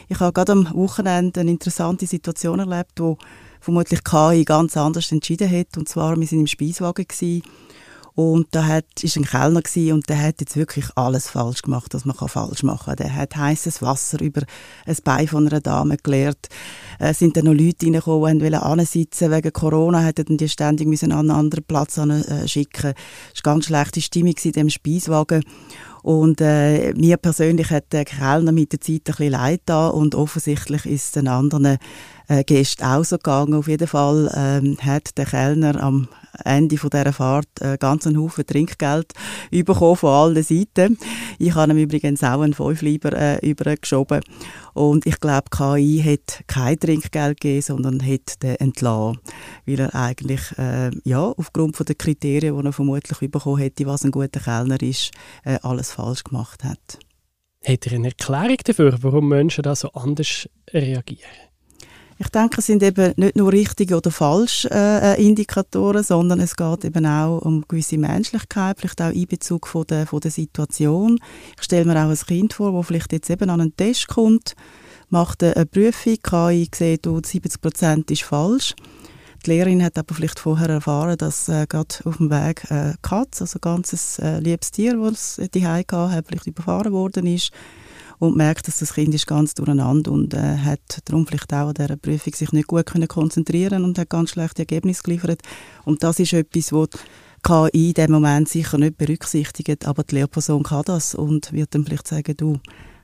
Ich 0.08 0.20
habe 0.20 0.32
gerade 0.32 0.52
am 0.52 0.72
Wochenende 0.74 1.40
eine 1.40 1.50
interessante 1.50 2.06
Situation 2.06 2.58
erlebt, 2.58 2.92
wo 2.96 3.16
vermutlich 3.60 4.04
KI 4.04 4.44
ganz 4.44 4.76
anders 4.76 5.10
entschieden 5.10 5.50
hat. 5.50 5.76
Und 5.76 5.88
zwar, 5.88 6.18
wir 6.18 6.26
sind 6.26 6.40
im 6.40 6.46
Speiswagen 6.46 7.06
gewesen, 7.06 7.42
und 8.14 8.46
da 8.52 8.64
hat, 8.64 8.84
ist 9.02 9.16
ein 9.16 9.24
Kellner 9.24 9.60
gewesen, 9.60 9.92
und 9.92 10.08
der 10.08 10.22
hat 10.22 10.40
jetzt 10.40 10.56
wirklich 10.56 10.86
alles 10.94 11.28
falsch 11.28 11.62
gemacht, 11.62 11.94
was 11.94 12.04
man 12.04 12.16
falsch 12.16 12.62
machen 12.62 12.86
kann. 12.86 12.96
Der 12.96 13.14
hat 13.14 13.34
heißes 13.34 13.82
Wasser 13.82 14.20
über 14.20 14.42
ein 14.86 14.96
Bein 15.02 15.26
von 15.26 15.48
einer 15.48 15.60
Dame 15.60 15.96
geleert. 15.96 16.48
Es 17.00 17.10
äh, 17.10 17.14
sind 17.14 17.36
dann 17.36 17.46
noch 17.46 17.54
Leute 17.54 17.86
reingekommen, 17.86 18.38
die 18.38 18.52
wollten 18.52 18.86
sitzen 18.86 19.32
Wegen 19.32 19.52
Corona 19.52 20.12
dann 20.12 20.36
die 20.36 20.48
ständig 20.48 20.86
müssen 20.86 21.10
an 21.10 21.30
einen 21.30 21.30
anderen 21.32 21.64
Platz 21.64 21.98
äh, 21.98 22.46
schicken. 22.46 22.94
Es 23.34 23.44
war 23.44 23.54
ganz 23.54 23.66
schlechte 23.66 24.00
Stimmung 24.00 24.34
in 24.42 24.52
dem 24.52 24.70
Speiswagen. 24.70 25.42
Und 26.04 26.40
äh, 26.42 26.92
mir 26.92 27.16
persönlich 27.16 27.70
hat 27.70 27.92
der 27.92 28.04
Kellner 28.04 28.52
mit 28.52 28.72
der 28.72 28.80
Zeit 28.80 28.92
ein 28.92 29.02
bisschen 29.04 29.32
leid 29.32 29.62
da 29.64 29.88
und 29.88 30.14
offensichtlich 30.14 30.84
ist 30.84 31.04
es 31.04 31.12
den 31.12 31.28
anderen 31.28 31.78
äh, 32.28 32.44
Gästen 32.44 32.84
auch 32.84 33.04
so 33.04 33.16
gegangen. 33.16 33.54
Auf 33.54 33.68
jeden 33.68 33.86
Fall 33.86 34.30
ähm, 34.34 34.76
hat 34.80 35.16
der 35.16 35.26
Kellner 35.26 35.82
am 35.82 36.08
Ende 36.44 36.78
von 36.78 36.90
dieser 36.90 37.12
Fahrt 37.12 37.60
äh, 37.60 37.76
ganz 37.78 38.06
einen 38.06 38.20
Haufen 38.20 38.46
Trinkgeld 38.46 39.12
bekommen 39.50 39.96
von 39.96 40.10
allen 40.10 40.42
Seiten. 40.42 40.98
Ich 41.38 41.54
habe 41.54 41.72
ihm 41.72 41.78
übrigens 41.78 42.24
auch 42.24 42.40
einen 42.40 42.54
Fünfleiber 42.54 43.12
äh, 43.12 43.48
übergeschoben. 43.48 44.20
Und 44.72 45.06
ich 45.06 45.20
glaube, 45.20 45.50
KI 45.50 46.02
hat 46.04 46.44
kein 46.46 46.78
Trinkgeld 46.78 47.40
gegeben, 47.40 47.62
sondern 47.62 48.04
hat 48.04 48.42
den 48.42 48.56
entlassen, 48.56 49.20
weil 49.66 49.80
er 49.80 49.94
eigentlich 49.94 50.40
äh, 50.58 50.90
ja, 51.04 51.22
aufgrund 51.22 51.76
von 51.76 51.86
der 51.86 51.94
Kriterien, 51.94 52.58
die 52.58 52.66
er 52.66 52.72
vermutlich 52.72 53.30
bekommen 53.30 53.58
hätte, 53.58 53.86
was 53.86 54.04
ein 54.04 54.10
guter 54.10 54.40
Kellner 54.40 54.82
ist, 54.82 55.12
äh, 55.44 55.58
alles 55.62 55.92
falsch 55.92 56.24
gemacht 56.24 56.64
hat. 56.64 56.98
Hat 57.64 57.86
er 57.86 57.92
eine 57.92 58.08
Erklärung 58.08 58.58
dafür, 58.64 58.98
warum 59.00 59.28
Menschen 59.28 59.62
da 59.62 59.74
so 59.74 59.90
anders 59.92 60.48
reagieren? 60.72 61.30
Ich 62.16 62.28
denke, 62.28 62.58
es 62.58 62.66
sind 62.66 62.82
eben 62.82 63.12
nicht 63.16 63.34
nur 63.34 63.52
richtige 63.52 63.96
oder 63.96 64.10
falsche 64.10 64.70
äh, 64.70 65.20
Indikatoren, 65.20 66.04
sondern 66.04 66.38
es 66.38 66.54
geht 66.54 66.84
eben 66.84 67.06
auch 67.06 67.40
um 67.40 67.64
gewisse 67.66 67.98
Menschlichkeit, 67.98 68.78
vielleicht 68.78 69.02
auch 69.02 69.06
Einbezug 69.06 69.66
von 69.66 69.84
der, 69.86 70.06
von 70.06 70.20
der 70.20 70.30
Situation. 70.30 71.18
Ich 71.56 71.64
stelle 71.64 71.84
mir 71.84 71.96
auch 71.96 72.10
ein 72.10 72.16
Kind 72.16 72.52
vor, 72.52 72.72
das 72.72 72.86
vielleicht 72.86 73.12
jetzt 73.12 73.30
eben 73.30 73.50
an 73.50 73.60
einen 73.60 73.76
Test 73.76 74.06
kommt, 74.06 74.54
macht 75.08 75.42
eine 75.42 75.66
Prüfung, 75.66 76.16
KI 76.22 76.68
sieht, 76.72 77.04
70 77.04 77.60
Prozent 77.60 78.10
ist 78.12 78.22
falsch. 78.22 78.74
Die 79.44 79.50
Lehrerin 79.50 79.82
hat 79.82 79.98
aber 79.98 80.14
vielleicht 80.14 80.38
vorher 80.38 80.70
erfahren, 80.70 81.18
dass 81.18 81.48
äh, 81.48 81.66
gerade 81.68 81.96
auf 82.04 82.16
dem 82.16 82.30
Weg 82.30 82.64
äh, 82.70 82.94
Katz, 83.02 83.42
also 83.42 83.58
ein 83.58 83.60
ganzes 83.60 84.18
äh, 84.18 84.38
liebes 84.38 84.70
Tier, 84.70 84.96
das 84.96 85.38
die 85.52 85.66
hatte, 85.66 86.22
vielleicht 86.26 86.46
überfahren 86.46 86.92
worden 86.92 87.26
ist 87.26 87.50
und 88.18 88.36
merkt, 88.36 88.68
dass 88.68 88.78
das 88.78 88.94
Kind 88.94 89.14
ist 89.14 89.26
ganz 89.26 89.54
durcheinander 89.54 90.12
und 90.12 90.34
äh, 90.34 90.58
hat 90.58 91.00
darum 91.04 91.26
vielleicht 91.26 91.52
auch 91.52 91.68
an 91.68 91.74
dieser 91.74 91.96
Prüfung 91.96 92.34
sich 92.34 92.52
nicht 92.52 92.68
gut 92.68 92.86
können 92.86 93.08
konzentrieren 93.08 93.84
und 93.84 93.98
hat 93.98 94.10
ganz 94.10 94.30
schlechte 94.30 94.62
Ergebnisse 94.62 95.02
geliefert. 95.02 95.42
Und 95.84 96.02
das 96.02 96.18
ist 96.20 96.32
etwas, 96.32 96.72
wo 96.72 96.86
KI 97.42 97.88
in 97.88 97.94
dem 97.94 98.12
Moment 98.12 98.48
sicher 98.48 98.78
nicht 98.78 98.96
berücksichtigt, 98.96 99.86
aber 99.86 100.02
die 100.02 100.16
Lehrperson 100.16 100.62
kann 100.62 100.84
das 100.86 101.14
und 101.14 101.52
wird 101.52 101.74
dann 101.74 101.84
vielleicht 101.84 102.08
sagen, 102.08 102.36
du, 102.36 102.58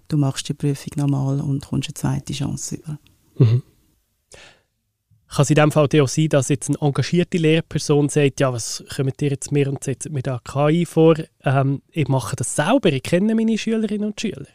du 0.08 0.16
machst 0.16 0.48
die 0.48 0.54
Prüfung 0.54 0.92
nochmal 0.96 1.40
und 1.40 1.66
kommst 1.66 1.88
eine 1.88 1.94
zweite 1.94 2.32
Chance 2.32 2.76
über. 2.76 2.98
Mhm. 3.36 3.62
Kann 5.28 5.42
es 5.42 5.50
in 5.50 5.54
dem 5.54 5.70
Fall 5.70 5.88
auch 6.00 6.08
sein, 6.08 6.28
dass 6.28 6.48
jetzt 6.48 6.68
eine 6.68 6.78
engagierte 6.80 7.38
Lehrperson 7.38 8.08
sagt, 8.08 8.40
ja, 8.40 8.52
was 8.52 8.82
kommen 8.96 9.12
ihr 9.20 9.30
jetzt 9.30 9.52
mir 9.52 9.68
und 9.68 9.84
setzen 9.84 10.12
mir 10.12 10.22
da 10.22 10.40
KI 10.42 10.84
vor? 10.84 11.14
Ähm, 11.44 11.82
ich 11.92 12.08
mache 12.08 12.34
das 12.34 12.56
selber, 12.56 12.92
ich 12.92 13.04
kenne 13.04 13.36
meine 13.36 13.56
Schülerinnen 13.56 14.08
und 14.08 14.20
Schüler. 14.20 14.48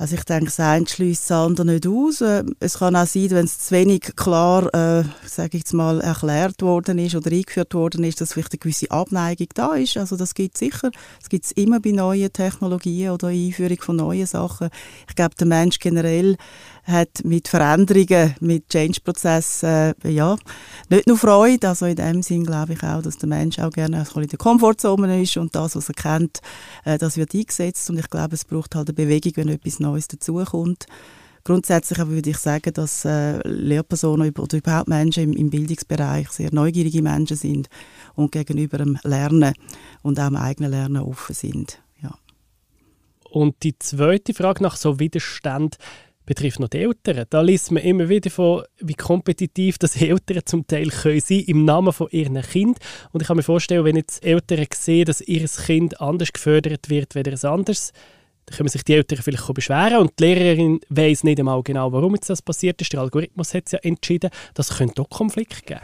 Also 0.00 0.14
ich 0.14 0.22
denke, 0.22 0.44
das 0.44 0.60
eine 0.60 0.86
schließt 0.86 1.28
das 1.28 1.36
andere 1.36 1.66
nicht 1.66 1.86
aus. 1.88 2.20
Äh, 2.20 2.44
es 2.60 2.78
kann 2.78 2.94
auch 2.94 3.06
sein, 3.06 3.30
wenn 3.30 3.46
es 3.46 3.58
zu 3.58 3.74
wenig 3.74 4.14
klar, 4.14 4.72
äh, 4.72 5.02
sage 5.26 5.56
ich 5.56 5.62
jetzt 5.64 5.72
mal, 5.74 6.00
erklärt 6.00 6.62
worden 6.62 7.00
ist 7.00 7.16
oder 7.16 7.32
eingeführt 7.32 7.74
worden 7.74 8.04
ist, 8.04 8.20
dass 8.20 8.32
vielleicht 8.32 8.52
eine 8.52 8.60
gewisse 8.60 8.92
Abneigung 8.92 9.48
da 9.54 9.74
ist. 9.74 9.96
Also 9.96 10.16
das 10.16 10.34
gibt 10.34 10.54
es 10.54 10.60
sicher. 10.60 10.92
Das 11.18 11.28
gibt 11.28 11.46
es 11.46 11.52
immer 11.52 11.80
bei 11.80 11.90
neuen 11.90 12.32
Technologien 12.32 13.10
oder 13.10 13.28
Einführung 13.28 13.78
von 13.80 13.96
neuen 13.96 14.26
Sachen. 14.26 14.68
Ich 15.08 15.16
glaube, 15.16 15.34
der 15.34 15.48
Mensch 15.48 15.80
generell 15.80 16.36
hat 16.88 17.24
mit 17.24 17.48
Veränderungen, 17.48 18.34
mit 18.40 18.68
Change-Prozessen, 18.68 19.94
äh, 20.04 20.08
ja, 20.08 20.36
nicht 20.88 21.06
nur 21.06 21.18
Freude, 21.18 21.68
also 21.68 21.86
in 21.86 21.96
dem 21.96 22.22
Sinn 22.22 22.44
glaube 22.44 22.72
ich 22.72 22.82
auch, 22.82 23.02
dass 23.02 23.18
der 23.18 23.28
Mensch 23.28 23.58
auch 23.58 23.70
gerne 23.70 24.04
in 24.14 24.26
der 24.26 24.38
Komfortzone 24.38 25.22
ist 25.22 25.36
und 25.36 25.54
das, 25.54 25.76
was 25.76 25.88
er 25.88 25.94
kennt, 25.94 26.40
äh, 26.84 26.96
das 26.96 27.16
wird 27.16 27.34
eingesetzt 27.34 27.90
und 27.90 27.98
ich 27.98 28.08
glaube, 28.08 28.34
es 28.34 28.44
braucht 28.44 28.74
halt 28.74 28.88
eine 28.88 28.94
Bewegung, 28.94 29.32
wenn 29.36 29.48
etwas 29.48 29.80
Neues 29.80 30.08
dazukommt. 30.08 30.86
Grundsätzlich 31.44 31.98
aber 31.98 32.10
würde 32.10 32.30
ich 32.30 32.38
sagen, 32.38 32.72
dass 32.74 33.04
äh, 33.04 33.38
Lehrpersonen 33.48 34.34
oder 34.36 34.56
überhaupt 34.56 34.88
Menschen 34.88 35.24
im, 35.24 35.32
im, 35.32 35.50
Bildungsbereich 35.50 36.28
sehr 36.30 36.52
neugierige 36.52 37.00
Menschen 37.00 37.36
sind 37.36 37.68
und 38.14 38.32
gegenüber 38.32 38.78
dem 38.78 38.98
Lernen 39.02 39.54
und 40.02 40.20
auch 40.20 40.26
dem 40.26 40.36
eigenen 40.36 40.70
Lernen 40.70 41.02
offen 41.02 41.34
sind. 41.34 41.80
Ja. 42.02 42.14
Und 43.30 43.62
die 43.62 43.78
zweite 43.78 44.34
Frage 44.34 44.62
nach 44.62 44.76
so 44.76 44.98
Widerstand 44.98 45.78
betrifft 46.28 46.60
noch 46.60 46.68
die 46.68 46.82
Eltern. 46.82 47.24
Da 47.30 47.40
liest 47.40 47.72
man 47.72 47.82
immer 47.82 48.10
wieder 48.10 48.30
von, 48.30 48.62
wie 48.80 48.94
kompetitiv 48.94 49.78
das 49.78 49.96
Eltern 50.00 50.42
zum 50.44 50.66
Teil 50.66 50.88
können 50.90 51.20
sein 51.20 51.40
im 51.46 51.64
Namen 51.64 51.92
von 51.92 52.08
ihren 52.10 52.40
Kind. 52.42 52.78
Und 53.12 53.22
ich 53.22 53.28
kann 53.28 53.38
mir 53.38 53.42
vorstellen, 53.42 53.84
wenn 53.84 53.96
jetzt 53.96 54.22
Eltern 54.22 54.66
sehen, 54.74 55.06
dass 55.06 55.22
ihr 55.22 55.48
Kind 55.48 56.00
anders 56.02 56.32
gefördert 56.32 56.90
wird, 56.90 57.16
als 57.16 57.44
ein 57.46 57.52
anderes, 57.52 57.92
dann 58.44 58.56
können 58.58 58.68
sich 58.68 58.84
die 58.84 58.92
Eltern 58.92 59.20
vielleicht 59.22 59.54
beschweren 59.54 59.98
und 59.98 60.12
die 60.18 60.24
Lehrerin 60.24 60.80
weiß 60.90 61.24
nicht 61.24 61.38
einmal 61.38 61.62
genau, 61.62 61.92
warum 61.92 62.14
jetzt 62.14 62.28
das 62.28 62.42
passiert 62.42 62.80
ist. 62.82 62.92
Der 62.92 63.00
Algorithmus 63.00 63.54
hat 63.54 63.64
es 63.66 63.72
ja 63.72 63.78
entschieden. 63.78 64.30
Das 64.52 64.76
könnte 64.76 65.02
auch 65.02 65.08
Konflikt 65.08 65.66
geben. 65.66 65.80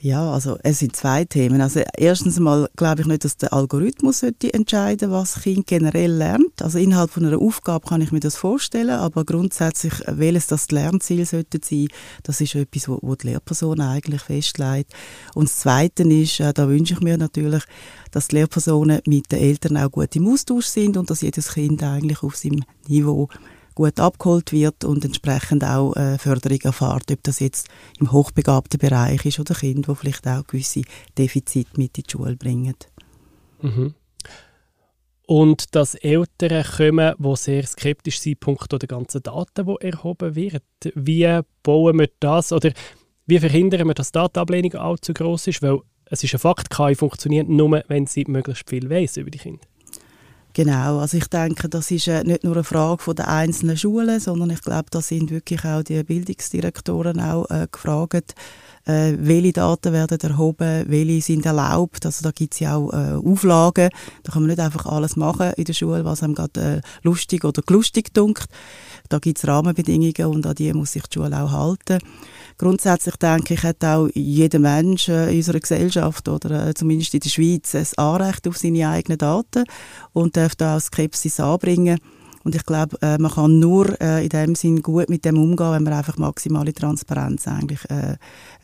Ja, 0.00 0.32
also 0.32 0.58
es 0.62 0.78
sind 0.78 0.94
zwei 0.94 1.24
Themen. 1.24 1.60
Also 1.60 1.80
erstens 1.96 2.38
mal 2.38 2.68
glaube 2.76 3.00
ich 3.00 3.08
nicht, 3.08 3.24
dass 3.24 3.36
der 3.36 3.52
Algorithmus 3.52 4.20
sollte 4.20 4.54
entscheiden, 4.54 5.10
was 5.10 5.42
Kind 5.42 5.66
generell 5.66 6.12
lernt. 6.12 6.62
Also 6.62 6.78
innerhalb 6.78 7.10
von 7.10 7.24
einer 7.24 7.40
Aufgabe 7.40 7.88
kann 7.88 8.00
ich 8.00 8.12
mir 8.12 8.20
das 8.20 8.36
vorstellen, 8.36 8.90
aber 8.90 9.24
grundsätzlich 9.24 9.94
welches 10.06 10.46
das 10.46 10.70
Lernziel 10.70 11.26
sollte 11.26 11.58
sein, 11.64 11.88
das 12.22 12.40
ist 12.40 12.54
etwas, 12.54 12.88
wo 12.88 13.16
die 13.16 13.26
Lehrperson 13.26 13.80
eigentlich 13.80 14.22
festlegt. 14.22 14.92
Und 15.34 15.48
das 15.48 15.56
Zweite 15.58 16.04
ist, 16.04 16.38
äh, 16.38 16.52
da 16.52 16.68
wünsche 16.68 16.94
ich 16.94 17.00
mir 17.00 17.18
natürlich, 17.18 17.64
dass 18.12 18.28
die 18.28 18.36
Lehrpersonen 18.36 19.00
mit 19.04 19.32
den 19.32 19.40
Eltern 19.40 19.78
auch 19.78 19.90
gut 19.90 20.14
im 20.14 20.28
Austausch 20.28 20.66
sind 20.66 20.96
und 20.96 21.10
dass 21.10 21.22
jedes 21.22 21.54
Kind 21.54 21.82
eigentlich 21.82 22.22
auf 22.22 22.36
seinem 22.36 22.62
Niveau 22.86 23.28
gut 23.78 24.00
abgeholt 24.00 24.50
wird 24.52 24.82
und 24.84 25.04
entsprechend 25.04 25.62
auch 25.62 25.94
äh, 25.94 26.18
Förderung 26.18 26.58
erfahrt, 26.62 27.12
ob 27.12 27.22
das 27.22 27.38
jetzt 27.38 27.68
im 28.00 28.10
hochbegabten 28.10 28.78
Bereich 28.78 29.24
ist 29.24 29.38
oder 29.38 29.54
Kinder, 29.54 29.92
die 29.92 29.96
vielleicht 29.96 30.26
auch 30.26 30.44
gewisse 30.48 30.82
Defizite 31.16 31.70
mit 31.76 31.96
in 31.96 32.02
die 32.02 32.10
Schule 32.10 32.34
bringen. 32.34 32.74
Mhm. 33.62 33.94
Und 35.26 35.76
dass 35.76 35.94
Eltern 35.94 36.64
kommen, 36.64 37.14
die 37.18 37.36
sehr 37.36 37.64
skeptisch 37.66 38.18
sind, 38.18 38.40
punkto 38.40 38.78
der 38.78 38.88
ganzen 38.88 39.22
Daten, 39.22 39.64
die 39.66 39.86
erhoben 39.86 40.34
werden. 40.34 40.60
Wie 40.96 41.40
bauen 41.62 41.98
wir 42.00 42.10
das 42.18 42.52
oder 42.52 42.72
wie 43.26 43.38
verhindern 43.38 43.86
wir, 43.86 43.94
dass 43.94 44.10
die 44.10 44.18
Datenablehnung 44.18 44.74
allzu 44.74 45.14
groß 45.14 45.46
ist? 45.46 45.62
Weil 45.62 45.78
es 46.06 46.24
ist 46.24 46.34
ein 46.34 46.40
Fakt, 46.40 46.70
KI 46.70 46.96
funktioniert 46.96 47.48
nur, 47.48 47.84
wenn 47.86 48.06
sie 48.06 48.24
möglichst 48.26 48.68
viel 48.68 48.90
weiß 48.90 49.18
über 49.18 49.30
die 49.30 49.38
Kinder. 49.38 49.64
Genau, 50.58 50.98
also 50.98 51.16
ich 51.18 51.28
denke, 51.28 51.68
das 51.68 51.88
ist 51.92 52.08
äh, 52.08 52.24
nicht 52.24 52.42
nur 52.42 52.54
eine 52.54 52.64
Frage 52.64 53.00
von 53.00 53.14
der 53.14 53.28
einzelnen 53.28 53.76
Schulen, 53.76 54.18
sondern 54.18 54.50
ich 54.50 54.60
glaube, 54.60 54.86
da 54.90 55.00
sind 55.00 55.30
wirklich 55.30 55.64
auch 55.64 55.84
die 55.84 56.02
Bildungsdirektoren 56.02 57.20
auch 57.20 57.48
äh, 57.48 57.68
gefragt, 57.70 58.34
äh, 58.84 59.12
welche 59.20 59.52
Daten 59.52 59.92
werden 59.92 60.18
erhoben, 60.18 60.84
welche 60.88 61.22
sind 61.22 61.46
erlaubt. 61.46 62.04
Also 62.04 62.24
da 62.24 62.32
gibt 62.32 62.54
es 62.54 62.58
ja 62.58 62.74
auch 62.74 62.92
äh, 62.92 63.12
Auflagen. 63.24 63.90
Da 64.24 64.32
kann 64.32 64.42
man 64.42 64.48
nicht 64.48 64.58
einfach 64.58 64.86
alles 64.86 65.14
machen 65.14 65.52
in 65.52 65.64
der 65.64 65.74
Schule, 65.74 66.04
was 66.04 66.24
einem 66.24 66.34
gerade 66.34 66.60
äh, 66.60 66.80
lustig 67.04 67.44
oder 67.44 67.62
lustig 67.68 68.12
dunkt. 68.12 68.46
Da 69.08 69.18
gibt 69.18 69.38
es 69.38 69.48
Rahmenbedingungen 69.48 70.26
und 70.26 70.46
an 70.46 70.54
die 70.54 70.72
muss 70.72 70.92
sich 70.92 71.06
die 71.06 71.18
Schule 71.18 71.42
auch 71.42 71.50
halten. 71.50 71.98
Grundsätzlich 72.58 73.16
denke 73.16 73.54
ich, 73.54 73.62
hat 73.62 73.84
auch 73.84 74.08
jeder 74.14 74.58
Mensch 74.58 75.08
äh, 75.08 75.30
in 75.30 75.36
unserer 75.36 75.60
Gesellschaft 75.60 76.28
oder 76.28 76.68
äh, 76.68 76.74
zumindest 76.74 77.14
in 77.14 77.20
der 77.20 77.30
Schweiz 77.30 77.74
ein 77.74 77.86
Anrecht 77.96 78.48
auf 78.48 78.58
seine 78.58 78.88
eigenen 78.88 79.18
Daten 79.18 79.64
und 80.12 80.36
darf 80.36 80.56
da 80.56 80.76
auch 80.76 80.80
Skepsis 80.80 81.40
anbringen. 81.40 81.98
Und 82.44 82.54
ich 82.54 82.64
glaube, 82.64 82.96
äh, 83.00 83.18
man 83.18 83.30
kann 83.30 83.58
nur 83.58 84.00
in 84.00 84.28
dem 84.28 84.54
Sinn 84.54 84.80
gut 84.82 85.08
mit 85.08 85.24
dem 85.24 85.38
umgehen, 85.38 85.72
wenn 85.72 85.82
man 85.82 85.92
einfach 85.92 86.16
maximale 86.16 86.72
Transparenz 86.72 87.46
eigentlich 87.46 87.80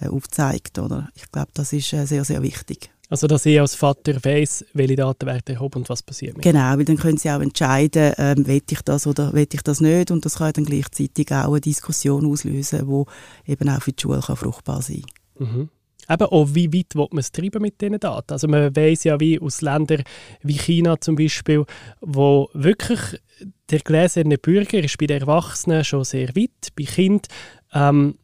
aufzeigt. 0.01 0.79
Oder? 0.79 1.09
Ich 1.15 1.31
glaube, 1.31 1.51
das 1.55 1.73
ist 1.73 1.91
sehr, 1.91 2.25
sehr 2.25 2.43
wichtig. 2.43 2.94
Also, 3.15 3.29
dass 3.29 3.47
ich 3.47 3.61
als 3.61 3.77
Vater 3.77 4.17
weiß, 4.25 4.65
welche 4.73 4.97
Daten 4.97 5.27
werden 5.27 5.55
erhoben 5.55 5.83
und 5.83 5.89
was 5.89 6.03
passiert. 6.03 6.37
Mit. 6.37 6.43
Genau, 6.43 6.77
weil 6.77 6.85
dann 6.85 6.97
können 6.97 7.17
sie 7.17 7.31
auch 7.31 7.41
entscheiden, 7.41 8.13
ähm, 8.19 8.45
will 8.45 8.61
ich 8.69 8.83
das 8.83 9.07
oder 9.07 9.33
will 9.33 9.47
ich 9.53 9.63
das 9.63 9.81
nicht. 9.81 10.11
Und 10.11 10.25
das 10.25 10.39
kann 10.39 10.53
dann 10.53 10.65
gleichzeitig 10.65 11.31
auch 11.31 11.53
eine 11.53 11.61
Diskussion 11.61 12.27
auslösen, 12.27 12.89
die 12.89 13.53
eben 13.53 13.69
auch 13.69 13.81
für 13.81 13.93
die 13.93 14.03
Schule 14.03 14.19
kann 14.19 14.35
fruchtbar 14.35 14.83
sein 14.83 15.05
kann. 15.39 15.47
Mhm. 15.47 15.69
Eben 16.11 16.25
auch, 16.25 16.49
wie 16.55 16.73
weit 16.73 16.97
will 16.97 17.07
man 17.13 17.21
es 17.21 17.31
treiben 17.31 17.63
mit 17.63 17.81
diesen 17.81 18.01
Daten? 18.01 18.33
Also 18.33 18.49
man 18.49 18.75
weiß 18.75 19.05
ja, 19.05 19.21
wie 19.21 19.39
aus 19.39 19.63
Ländern 19.63 20.03
wie 20.43 20.59
China 20.59 21.01
zum 21.01 21.15
Beispiel, 21.15 21.65
wo 22.01 22.51
wirklich 22.53 22.99
der 23.71 23.79
gläserne 23.79 24.39
Bürger 24.39 24.83
ist 24.83 24.99
bei 24.99 25.07
den 25.07 25.21
Erwachsenen 25.21 25.85
schon 25.85 26.03
sehr 26.03 26.35
weit, 26.35 26.73
bei 26.77 26.83
Kind, 26.83 27.29
ähm, 27.73 28.19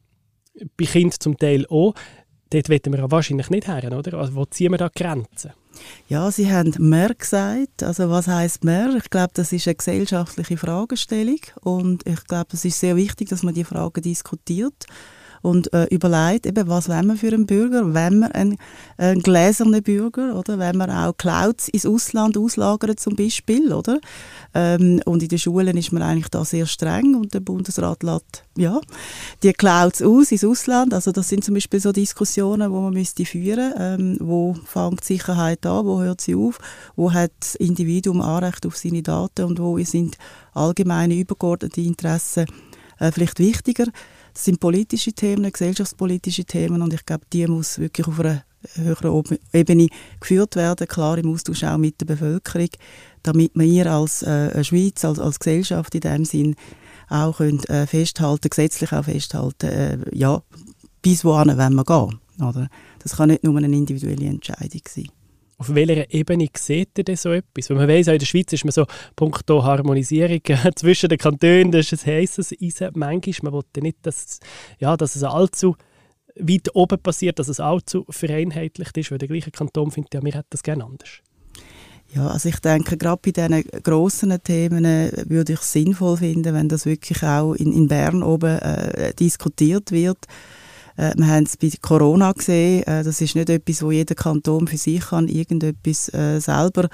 bei 0.76 0.85
Kind 0.85 1.23
zum 1.23 1.37
Teil 1.37 1.64
auch 1.68 1.94
dort 2.50 2.69
wollen 2.69 2.92
wir 2.92 3.11
wahrscheinlich 3.11 3.50
nicht 3.50 3.69
her, 3.69 3.97
oder? 3.97 4.19
Also 4.19 4.35
wo 4.35 4.45
ziehen 4.45 4.73
wir 4.73 4.78
da 4.78 4.88
Grenzen? 4.88 5.52
Ja, 6.09 6.30
Sie 6.30 6.52
haben 6.52 6.75
mehr 6.78 7.14
gesagt. 7.14 7.83
Also 7.83 8.11
was 8.11 8.26
heißt 8.26 8.64
mehr? 8.64 8.95
Ich 8.97 9.09
glaube, 9.11 9.30
das 9.35 9.52
ist 9.52 9.66
eine 9.66 9.76
gesellschaftliche 9.76 10.57
Fragestellung 10.57 11.40
und 11.62 12.07
ich 12.07 12.25
glaube, 12.25 12.49
es 12.52 12.64
ist 12.64 12.80
sehr 12.80 12.97
wichtig, 12.97 13.28
dass 13.28 13.42
man 13.42 13.54
die 13.54 13.64
Fragen 13.64 14.02
diskutiert 14.02 14.87
und 15.42 15.73
äh, 15.73 15.87
überlegt, 15.87 16.47
eben, 16.47 16.68
was 16.68 16.88
wollen 16.88 17.06
wir 17.06 17.16
für 17.16 17.28
einen 17.28 17.47
Bürger? 17.47 17.94
Wenn 17.94 18.20
wir 18.20 18.35
einen, 18.35 18.59
einen 18.99 19.23
gläsernen 19.23 19.82
Bürger, 19.82 20.37
oder? 20.37 20.59
Wenn 20.59 20.76
wir 20.76 20.88
auch 20.88 21.16
Clouds 21.16 21.68
ins 21.68 21.87
Ausland 21.87 22.37
auslagern 22.37 22.97
zum 22.97 23.16
Beispiel, 23.16 23.73
oder? 23.73 24.00
Ähm, 24.54 25.00
und 25.04 25.23
in 25.23 25.28
den 25.28 25.38
Schulen 25.38 25.76
ist 25.76 25.92
man 25.92 26.02
eigentlich 26.02 26.28
da 26.28 26.44
sehr 26.44 26.66
streng 26.66 27.14
und 27.14 27.32
der 27.32 27.40
Bundesrat 27.40 28.02
lässt 28.02 28.44
ja, 28.56 28.80
die 29.42 29.52
Clouds 29.52 30.02
aus 30.02 30.32
ins 30.32 30.44
Ausland. 30.44 30.92
Also 30.92 31.12
das 31.12 31.28
sind 31.28 31.44
zum 31.44 31.54
Beispiel 31.54 31.80
so 31.80 31.92
Diskussionen, 31.92 32.70
wo 32.70 32.80
man 32.80 32.92
müsste 32.92 33.25
führen 33.25 33.73
ähm, 33.78 34.16
Wo 34.20 34.54
fängt 34.64 35.00
die 35.02 35.14
Sicherheit 35.14 35.64
an, 35.64 35.87
wo 35.87 36.00
hört 36.00 36.20
sie 36.20 36.35
auf, 36.35 36.59
wo 36.97 37.12
hat 37.12 37.32
das 37.40 37.54
Individuum 37.54 38.20
Anrecht 38.20 38.66
auf 38.66 38.76
seine 38.76 39.02
Daten 39.02 39.44
und 39.44 39.59
wo 39.59 39.78
sind 39.78 40.18
allgemeine 40.52 41.14
übergeordnete 41.14 41.80
Interessen 41.80 42.47
äh, 42.99 43.11
vielleicht 43.11 43.38
wichtiger. 43.38 43.87
Das 44.40 44.47
sind 44.47 44.59
politische 44.59 45.12
Themen, 45.12 45.52
gesellschaftspolitische 45.52 46.47
Themen 46.47 46.80
und 46.80 46.94
ich 46.94 47.04
glaube, 47.04 47.26
die 47.30 47.47
muss 47.47 47.78
wirklich 47.78 48.06
auf 48.06 48.18
einer 48.20 48.42
höheren 48.73 49.23
Ebene 49.52 49.88
geführt 50.18 50.56
werden, 50.56 50.88
klar 50.88 51.18
im 51.18 51.30
Austausch 51.30 51.62
auch 51.62 51.76
mit 51.76 52.00
der 52.00 52.06
Bevölkerung, 52.06 52.70
damit 53.23 53.50
wir 53.54 53.92
als 53.92 54.23
äh, 54.23 54.64
Schweiz, 54.64 55.04
als, 55.04 55.18
als 55.18 55.40
Gesellschaft 55.40 55.94
in 55.94 56.00
dem 56.00 56.25
Sinn 56.25 56.56
auch 57.11 57.37
können, 57.37 57.62
äh, 57.64 57.87
festhalten, 57.87 58.49
gesetzlich 58.49 58.94
auch 58.94 59.04
festhalten, 59.04 59.66
äh, 59.66 59.99
ja, 60.14 60.42
bis 61.02 61.23
wohin 61.23 61.59
wollen 61.59 61.75
wir 61.75 61.85
gehen. 61.85 62.18
Oder? 62.38 62.70
Das 63.00 63.16
kann 63.16 63.28
nicht 63.28 63.44
nur 63.44 63.59
eine 63.59 63.66
individuelle 63.66 64.25
Entscheidung 64.25 64.82
sein. 64.88 65.11
Auf 65.61 65.75
welcher 65.75 66.11
Ebene 66.11 66.49
seht 66.57 66.97
ihr 66.97 67.05
denn 67.05 67.17
so 67.17 67.33
etwas? 67.33 67.69
Weil 67.69 67.76
man 67.76 67.88
weiss, 67.88 68.07
in 68.07 68.19
der 68.19 68.25
Schweiz 68.25 68.50
ist 68.50 68.64
man 68.64 68.73
so 68.73 68.87
punkto 69.14 69.62
Harmonisierung 69.62 70.40
zwischen 70.75 71.11
den 71.11 71.19
Kantonen, 71.19 71.71
das 71.71 71.93
ist 71.93 72.07
ein 72.07 72.14
heisses 72.14 72.55
Eisen. 72.59 72.88
Manchmal, 72.95 73.52
man 73.52 73.62
will 73.75 73.83
nicht, 73.83 73.99
dass, 74.00 74.40
ja, 74.79 74.97
dass 74.97 75.17
es 75.17 75.23
allzu 75.23 75.76
weit 76.35 76.75
oben 76.75 76.99
passiert, 76.99 77.38
dass 77.38 77.49
es 77.49 77.61
allzu 77.61 78.07
vereinheitlicht 78.09 78.97
ist, 78.97 79.11
weil 79.11 79.19
der 79.19 79.29
gleiche 79.29 79.50
Kanton 79.50 79.90
findet, 79.90 80.14
ja, 80.14 80.25
wir 80.25 80.33
hätten 80.33 80.49
das 80.49 80.62
gerne 80.62 80.83
anders. 80.83 81.19
Ja, 82.14 82.29
also 82.29 82.49
ich 82.49 82.59
denke, 82.61 82.97
gerade 82.97 83.21
bei 83.23 83.31
diesen 83.31 83.83
grossen 83.83 84.43
Themen 84.43 84.87
äh, 84.87 85.12
würde 85.26 85.52
ich 85.52 85.61
es 85.61 85.73
sinnvoll 85.73 86.17
finden, 86.17 86.55
wenn 86.55 86.71
das 86.71 86.87
wirklich 86.87 87.23
auch 87.23 87.52
in, 87.52 87.71
in 87.75 87.87
Bern 87.87 88.23
oben 88.23 88.59
äh, 88.61 89.12
diskutiert 89.12 89.93
wird. 89.93 90.25
Äh, 90.97 91.12
wir 91.16 91.26
haben 91.26 91.44
es 91.44 91.56
bei 91.56 91.70
Corona 91.80 92.32
gesehen, 92.32 92.82
äh, 92.85 93.02
das 93.02 93.20
ist 93.20 93.35
nicht 93.35 93.50
etwas, 93.50 93.82
wo 93.82 93.90
jeder 93.90 94.14
Kanton 94.14 94.66
für 94.68 94.76
sich 94.76 95.00
kann 95.00 95.28
irgendetwas 95.28 96.12
äh, 96.12 96.40
selber 96.40 96.88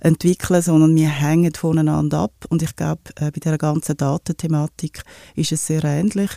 entwickeln, 0.00 0.62
sondern 0.62 0.94
wir 0.94 1.08
hängen 1.08 1.54
voneinander 1.54 2.20
ab. 2.20 2.32
Und 2.48 2.62
ich 2.62 2.74
glaube, 2.76 3.02
äh, 3.16 3.30
bei 3.30 3.40
dieser 3.40 3.58
ganzen 3.58 3.96
Datenthematik 3.96 5.02
ist 5.34 5.52
es 5.52 5.66
sehr 5.66 5.84
ähnlich 5.84 6.30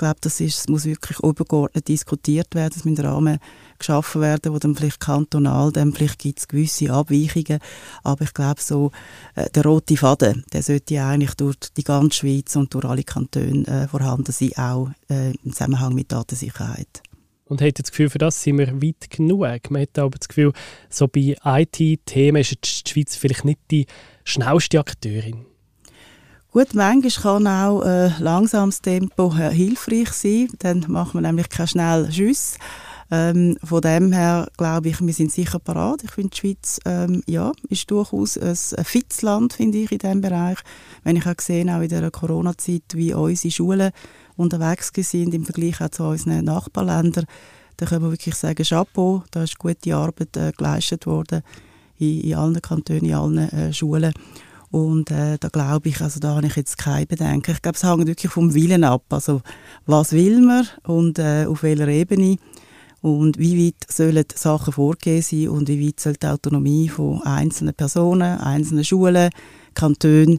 glaube, 0.00 0.16
das 0.22 0.40
ist, 0.40 0.68
muss 0.68 0.86
wirklich 0.86 1.20
übergeordnet 1.20 1.86
diskutiert 1.86 2.54
werden, 2.54 2.72
es 2.74 2.84
müssen 2.84 3.04
Rahmen 3.04 3.38
geschaffen 3.80 4.20
werden, 4.20 4.52
wo 4.52 4.58
dann 4.58 4.76
vielleicht 4.76 5.00
kantonal, 5.00 5.72
dann 5.72 5.92
vielleicht 5.92 6.20
gibt 6.20 6.38
es 6.38 6.48
gewisse 6.48 6.92
Abweichungen, 6.92 7.58
aber 8.04 8.22
ich 8.24 8.32
glaube 8.32 8.60
so, 8.60 8.92
äh, 9.34 9.50
der 9.50 9.64
rote 9.64 9.96
Faden, 9.96 10.44
der 10.52 10.62
sollte 10.62 10.94
ja 10.94 11.08
eigentlich 11.08 11.34
durch 11.34 11.56
die 11.76 11.82
ganze 11.84 12.18
Schweiz 12.18 12.54
und 12.54 12.72
durch 12.72 12.84
alle 12.84 13.02
Kantone 13.02 13.66
äh, 13.66 13.88
vorhanden 13.88 14.32
sein, 14.32 14.52
auch 14.56 14.90
äh, 15.10 15.32
im 15.32 15.52
Zusammenhang 15.52 15.94
mit 15.94 16.12
Datensicherheit. 16.12 17.02
Und 17.46 17.60
hat 17.60 17.80
das 17.80 17.90
Gefühl, 17.90 18.08
für 18.08 18.18
das 18.18 18.40
sind 18.40 18.58
wir 18.58 18.80
weit 18.80 19.10
genug. 19.10 19.70
Man 19.70 19.82
hat 19.82 19.98
aber 19.98 20.16
das 20.16 20.28
Gefühl, 20.28 20.52
so 20.88 21.08
bei 21.08 21.36
IT-Themen 21.44 22.40
ist 22.42 22.52
die 22.52 22.88
Schweiz 22.88 23.16
vielleicht 23.16 23.44
nicht 23.44 23.58
die 23.72 23.86
schnellste 24.22 24.78
Akteurin. 24.78 25.46
Gut, 26.52 26.74
manchmal 26.74 27.22
kann 27.22 27.46
auch 27.46 27.82
äh, 27.82 28.08
langsames 28.18 28.82
Tempo 28.82 29.32
äh, 29.36 29.50
hilfreich 29.50 30.10
sein, 30.10 30.48
dann 30.58 30.84
macht 30.88 31.14
man 31.14 31.22
nämlich 31.22 31.48
keine 31.48 31.68
schnellen 31.68 32.12
Schüsse. 32.12 32.58
Ähm, 33.10 33.56
von 33.64 33.80
dem 33.80 34.12
her 34.12 34.48
glaube 34.56 34.88
ich, 34.88 35.00
wir 35.00 35.12
sind 35.12 35.32
sicher 35.32 35.58
parat. 35.58 36.04
Ich 36.04 36.12
finde, 36.12 36.30
die 36.30 36.36
Schweiz 36.36 36.78
ähm, 36.84 37.22
ja, 37.26 37.52
ist 37.68 37.90
durchaus 37.90 38.38
ein, 38.38 38.50
ein 38.50 38.84
fittes 38.84 39.22
Land, 39.22 39.54
finde 39.54 39.78
ich, 39.78 39.90
in 39.90 39.98
diesem 39.98 40.20
Bereich. 40.20 40.58
Wenn 41.02 41.16
ich 41.16 41.26
auch 41.26 41.36
gesehen 41.36 41.70
auch 41.70 41.80
in 41.80 41.88
der 41.88 42.10
Corona-Zeit, 42.10 42.82
wie 42.94 43.12
unsere 43.12 43.50
Schulen 43.50 43.90
unterwegs 44.36 44.92
sind 44.94 45.34
im 45.34 45.44
Vergleich 45.44 45.80
auch 45.80 45.90
zu 45.90 46.04
unseren 46.04 46.44
Nachbarländern, 46.44 47.26
dann 47.76 47.88
können 47.88 48.04
wir 48.04 48.10
wirklich 48.12 48.34
sagen, 48.34 48.62
Chapeau, 48.62 49.24
da 49.30 49.42
ist 49.42 49.58
gute 49.58 49.96
Arbeit 49.96 50.36
äh, 50.36 50.52
geleistet 50.56 51.06
worden 51.06 51.42
in, 51.98 52.20
in 52.20 52.34
allen 52.34 52.62
Kantonen, 52.62 53.06
in 53.06 53.14
allen 53.14 53.38
äh, 53.38 53.72
Schulen. 53.72 54.12
Und 54.70 55.10
äh, 55.10 55.36
da 55.38 55.48
glaube 55.48 55.88
ich, 55.88 56.00
also 56.00 56.20
da 56.20 56.36
habe 56.36 56.46
ich 56.46 56.54
jetzt 56.54 56.78
keine 56.78 57.06
Bedenken. 57.06 57.52
Ich 57.52 57.62
glaube, 57.62 57.76
es 57.76 57.82
hängt 57.82 58.06
wirklich 58.06 58.30
vom 58.30 58.54
Willen 58.54 58.84
ab. 58.84 59.02
Also 59.08 59.42
was 59.86 60.12
will 60.12 60.40
man 60.40 60.66
und 60.84 61.18
äh, 61.18 61.46
auf 61.46 61.64
welcher 61.64 61.88
Ebene 61.88 62.36
und 63.00 63.38
wie 63.38 63.66
weit 63.66 63.90
sollen 63.90 64.24
Sachen 64.34 64.72
vorgehen 64.72 65.22
sein 65.22 65.48
und 65.48 65.68
wie 65.68 65.86
weit 65.86 66.00
soll 66.00 66.14
die 66.14 66.26
Autonomie 66.26 66.88
von 66.88 67.22
einzelnen 67.22 67.74
Personen, 67.74 68.38
einzelnen 68.38 68.84
Schulen, 68.84 69.30
Kantonen, 69.74 70.38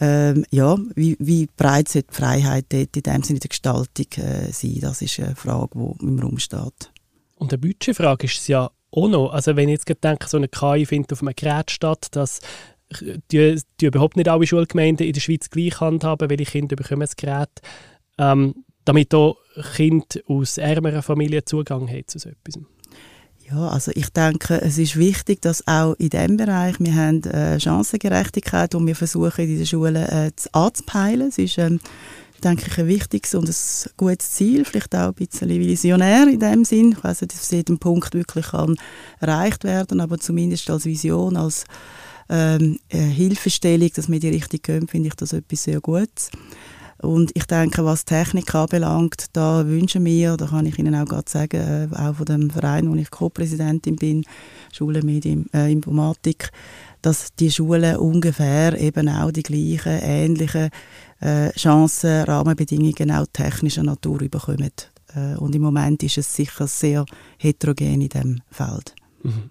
ähm, 0.00 0.44
ja, 0.50 0.76
wie, 0.94 1.16
wie 1.20 1.48
breit 1.56 1.88
soll 1.88 2.02
die 2.02 2.14
Freiheit 2.14 2.66
dort 2.70 2.96
in 2.96 3.02
dem 3.02 3.22
Sinne 3.22 3.38
der 3.38 3.48
Gestaltung 3.48 4.06
äh, 4.16 4.50
sein? 4.52 4.78
Das 4.80 5.00
ist 5.00 5.20
eine 5.20 5.36
Frage, 5.36 5.70
die 5.74 6.04
im 6.04 6.18
Raum 6.18 6.38
steht. 6.38 6.90
Und 7.36 7.52
eine 7.52 7.58
Budgetfrage 7.58 8.26
ist 8.26 8.40
es 8.40 8.48
ja 8.48 8.70
auch 8.90 9.08
noch. 9.08 9.32
Also 9.32 9.56
wenn 9.56 9.68
ich 9.68 9.80
jetzt 9.86 10.04
denke, 10.04 10.28
so 10.28 10.36
eine 10.36 10.48
KI 10.48 10.86
findet 10.86 11.12
auf 11.12 11.22
einem 11.22 11.34
Gerät 11.34 11.70
statt, 11.70 12.08
das 12.10 12.40
die, 13.30 13.60
die 13.80 13.86
überhaupt 13.86 14.16
nicht 14.16 14.28
alle 14.28 14.46
Schulgemeinden 14.46 15.06
in 15.06 15.12
der 15.12 15.20
Schweiz 15.20 15.48
gleich 15.48 15.80
handhaben, 15.80 16.28
welche 16.28 16.44
Kinder 16.44 16.76
bekommen 16.76 17.00
das 17.00 17.16
Gerät, 17.16 17.48
ähm, 18.18 18.64
damit 18.84 19.14
auch 19.14 19.36
Kinder 19.76 20.06
aus 20.26 20.58
ärmeren 20.58 21.02
Familien 21.02 21.42
Zugang 21.44 21.88
haben 21.88 22.06
zu 22.06 22.18
so 22.18 22.28
etwas. 22.28 22.62
Ja, 23.50 23.68
also 23.68 23.92
ich 23.94 24.08
denke, 24.10 24.60
es 24.62 24.78
ist 24.78 24.96
wichtig, 24.96 25.42
dass 25.42 25.66
auch 25.66 25.94
in 25.98 26.08
diesem 26.08 26.36
Bereich, 26.36 26.76
wir 26.78 26.94
haben 26.94 27.22
äh, 27.24 27.60
Chancengerechtigkeit 27.60 28.74
und 28.74 28.86
wir 28.86 28.96
versuchen 28.96 29.44
in 29.44 29.56
den 29.56 29.66
Schulen 29.66 29.96
äh, 29.96 30.30
anzupeilen. 30.52 31.28
Es 31.28 31.38
ist, 31.38 31.58
ähm, 31.58 31.78
denke 32.42 32.66
ich, 32.68 32.78
ein 32.78 32.86
wichtiges 32.86 33.34
und 33.34 33.48
ein 33.48 33.90
gutes 33.96 34.30
Ziel, 34.30 34.64
vielleicht 34.64 34.94
auch 34.94 35.08
ein 35.08 35.14
bisschen 35.14 35.50
visionär 35.50 36.28
in 36.28 36.40
dem 36.40 36.64
Sinn. 36.64 36.92
Ich 36.92 37.04
weiß 37.04 37.20
nicht, 37.20 37.34
dass 37.34 37.50
jedem 37.50 37.78
Punkt 37.78 38.14
wirklich 38.14 38.46
kann 38.46 38.76
erreicht 39.20 39.64
werden, 39.64 40.00
aber 40.00 40.18
zumindest 40.18 40.70
als 40.70 40.86
Vision, 40.86 41.36
als 41.36 41.64
ähm, 42.30 42.78
Hilfestellung, 42.88 43.90
dass 43.94 44.10
wir 44.10 44.18
die 44.18 44.30
Richtung 44.30 44.60
gehen, 44.62 44.88
finde 44.88 45.08
ich 45.08 45.14
das 45.14 45.34
etwas 45.34 45.64
sehr 45.64 45.80
Gutes. 45.80 46.30
Und 47.02 47.32
ich 47.34 47.46
denke, 47.46 47.84
was 47.84 48.04
Technik 48.04 48.54
anbelangt, 48.54 49.26
da 49.32 49.66
wünschen 49.66 50.04
wir, 50.04 50.36
da 50.36 50.46
kann 50.46 50.66
ich 50.66 50.78
Ihnen 50.78 50.94
auch 50.94 51.04
gerade 51.04 51.28
sagen, 51.28 51.90
äh, 51.92 51.96
auch 51.96 52.14
von 52.14 52.26
dem 52.26 52.48
Verein, 52.48 52.88
wo 52.88 52.94
ich 52.94 53.10
Co-Präsidentin 53.10 53.96
bin, 53.96 54.24
Schule 54.72 55.02
Medien, 55.02 55.46
äh, 55.52 55.70
Informatik, 55.72 56.50
dass 57.02 57.34
die 57.34 57.50
Schulen 57.50 57.96
ungefähr 57.96 58.80
eben 58.80 59.08
auch 59.08 59.32
die 59.32 59.42
gleichen, 59.42 60.00
ähnlichen 60.00 60.70
äh, 61.20 61.50
Chancen, 61.50 62.22
Rahmenbedingungen 62.22 63.10
auch 63.10 63.26
technischer 63.32 63.82
Natur 63.82 64.18
bekommen. 64.18 64.70
Äh, 65.14 65.34
und 65.38 65.54
im 65.56 65.62
Moment 65.62 66.04
ist 66.04 66.18
es 66.18 66.34
sicher 66.34 66.68
sehr 66.68 67.04
heterogen 67.38 67.94
in 67.94 68.08
diesem 68.08 68.40
Feld. 68.50 68.94
Mhm. 69.24 69.50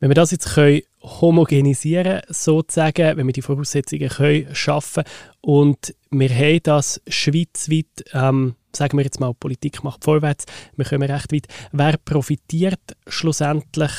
Wenn 0.00 0.10
wir 0.10 0.14
das 0.14 0.30
jetzt 0.30 0.54
können 0.54 0.82
homogenisieren 1.02 2.22
sozusagen, 2.28 3.16
wenn 3.16 3.26
wir 3.26 3.32
die 3.32 3.42
Voraussetzungen 3.42 4.08
können 4.08 4.54
schaffen 4.54 5.04
und 5.40 5.94
wir 6.10 6.30
haben 6.30 6.62
das 6.62 7.00
schweizweit, 7.08 8.04
ähm, 8.12 8.54
sagen 8.72 8.96
wir 8.96 9.04
jetzt 9.04 9.18
mal, 9.18 9.34
Politik 9.34 9.82
macht 9.82 10.04
vorwärts, 10.04 10.46
wir 10.76 10.84
kommen 10.84 11.10
recht 11.10 11.32
weit. 11.32 11.46
Wer 11.72 11.96
profitiert 11.96 12.80
schlussendlich 13.08 13.90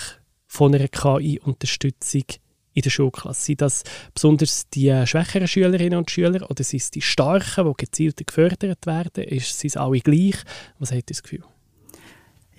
von 0.48 0.74
einer 0.74 0.88
KI-Unterstützung 0.88 2.24
in 2.74 2.82
der 2.82 2.90
Schulklasse? 2.90 3.44
Sind 3.44 3.62
das 3.62 3.84
besonders 4.14 4.70
die 4.70 5.06
schwächeren 5.06 5.48
Schülerinnen 5.48 6.00
und 6.00 6.12
Schüler 6.12 6.50
oder 6.50 6.64
sind 6.64 6.82
es 6.82 6.92
die 6.92 7.02
Starken, 7.02 7.68
die 7.68 7.74
gezielt 7.78 8.26
gefördert 8.26 8.86
werden? 8.86 9.26
Ist, 9.26 9.60
sind 9.60 9.70
es 9.70 9.78
alle 9.78 10.00
gleich? 10.00 10.38
Was 10.80 10.92
ihr 10.92 11.02
das 11.06 11.24
Gefühl? 11.24 11.44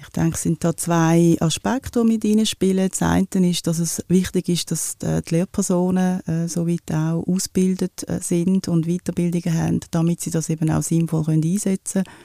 Ich 0.02 0.08
denke, 0.08 0.34
es 0.34 0.42
sind 0.42 0.64
da 0.64 0.74
zwei 0.74 1.36
Aspekte, 1.40 2.00
die 2.00 2.06
mit 2.06 2.24
reinspielen. 2.24 2.88
Das 2.88 3.02
eine 3.02 3.50
ist, 3.50 3.66
dass 3.66 3.78
es 3.78 4.02
wichtig 4.08 4.48
ist, 4.48 4.70
dass 4.70 4.96
die 4.98 5.20
Lehrpersonen 5.28 6.26
äh, 6.26 6.48
soweit 6.48 6.90
auch 6.92 7.22
ausgebildet 7.26 8.08
äh, 8.08 8.18
sind 8.20 8.66
und 8.68 8.86
Weiterbildungen 8.86 9.56
haben, 9.56 9.80
damit 9.90 10.22
sie 10.22 10.30
das 10.30 10.48
eben 10.48 10.70
auch 10.70 10.82
sinnvoll 10.82 11.24
können 11.24 11.44
einsetzen 11.44 12.04
können. 12.04 12.16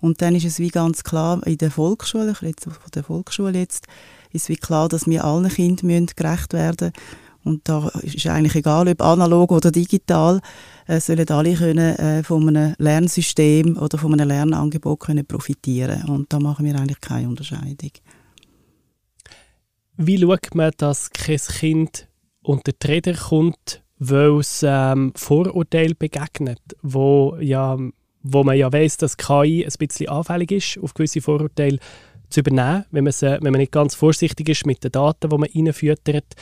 Und 0.00 0.22
dann 0.22 0.34
ist 0.34 0.44
es 0.44 0.58
wie 0.58 0.68
ganz 0.68 1.04
klar, 1.04 1.46
in 1.46 1.58
der 1.58 1.70
Volksschule, 1.70 2.32
ich 2.32 2.42
rede 2.42 2.62
von 2.62 2.90
der 2.94 3.04
Volksschule 3.04 3.58
jetzt, 3.58 3.86
ist 4.32 4.48
wie 4.48 4.56
klar, 4.56 4.88
dass 4.88 5.06
wir 5.06 5.24
allen 5.24 5.50
Kindern 5.50 6.06
gerecht 6.16 6.52
werden 6.52 6.92
müssen 6.92 7.29
und 7.44 7.68
da 7.68 7.88
ist 8.02 8.26
eigentlich 8.26 8.54
egal, 8.56 8.88
ob 8.88 9.00
analog 9.02 9.52
oder 9.52 9.70
digital, 9.70 10.40
äh, 10.86 11.00
sollen 11.00 11.28
alle 11.28 11.54
können, 11.54 11.96
äh, 11.96 12.22
von 12.22 12.48
einem 12.48 12.74
Lernsystem 12.78 13.76
oder 13.78 13.96
von 13.98 14.12
einem 14.12 14.28
Lernangebot 14.28 15.00
können 15.00 15.24
profitieren 15.24 16.04
Und 16.04 16.32
da 16.32 16.38
machen 16.38 16.66
wir 16.66 16.74
eigentlich 16.74 17.00
keine 17.00 17.28
Unterscheidung. 17.28 17.92
Wie 19.96 20.18
schaut 20.18 20.54
man, 20.54 20.72
dass 20.76 21.10
kein 21.10 21.36
Kind 21.36 22.08
unter 22.42 22.72
die 22.72 22.86
Räder 22.86 23.14
kommt, 23.14 23.82
weil 23.98 24.38
es 24.38 24.64
ähm, 24.66 25.12
Vorurteil 25.14 25.94
begegnet, 25.94 26.60
wo, 26.82 27.36
ja, 27.40 27.76
wo 28.22 28.44
man 28.44 28.56
ja 28.56 28.72
weiß, 28.72 28.96
dass 28.98 29.16
KI 29.16 29.64
ein 29.64 29.72
bisschen 29.78 30.08
anfällig 30.08 30.52
ist, 30.52 30.78
auf 30.82 30.94
gewisse 30.94 31.20
Vorurteile 31.20 31.78
zu 32.30 32.40
übernehmen, 32.40 32.84
wenn 32.90 33.04
man, 33.04 33.12
sie, 33.12 33.38
wenn 33.40 33.52
man 33.52 33.60
nicht 33.60 33.72
ganz 33.72 33.94
vorsichtig 33.94 34.48
ist 34.48 34.66
mit 34.66 34.82
den 34.82 34.92
Daten, 34.92 35.28
die 35.28 35.36
man 35.36 35.48
reinfüttert 35.54 36.34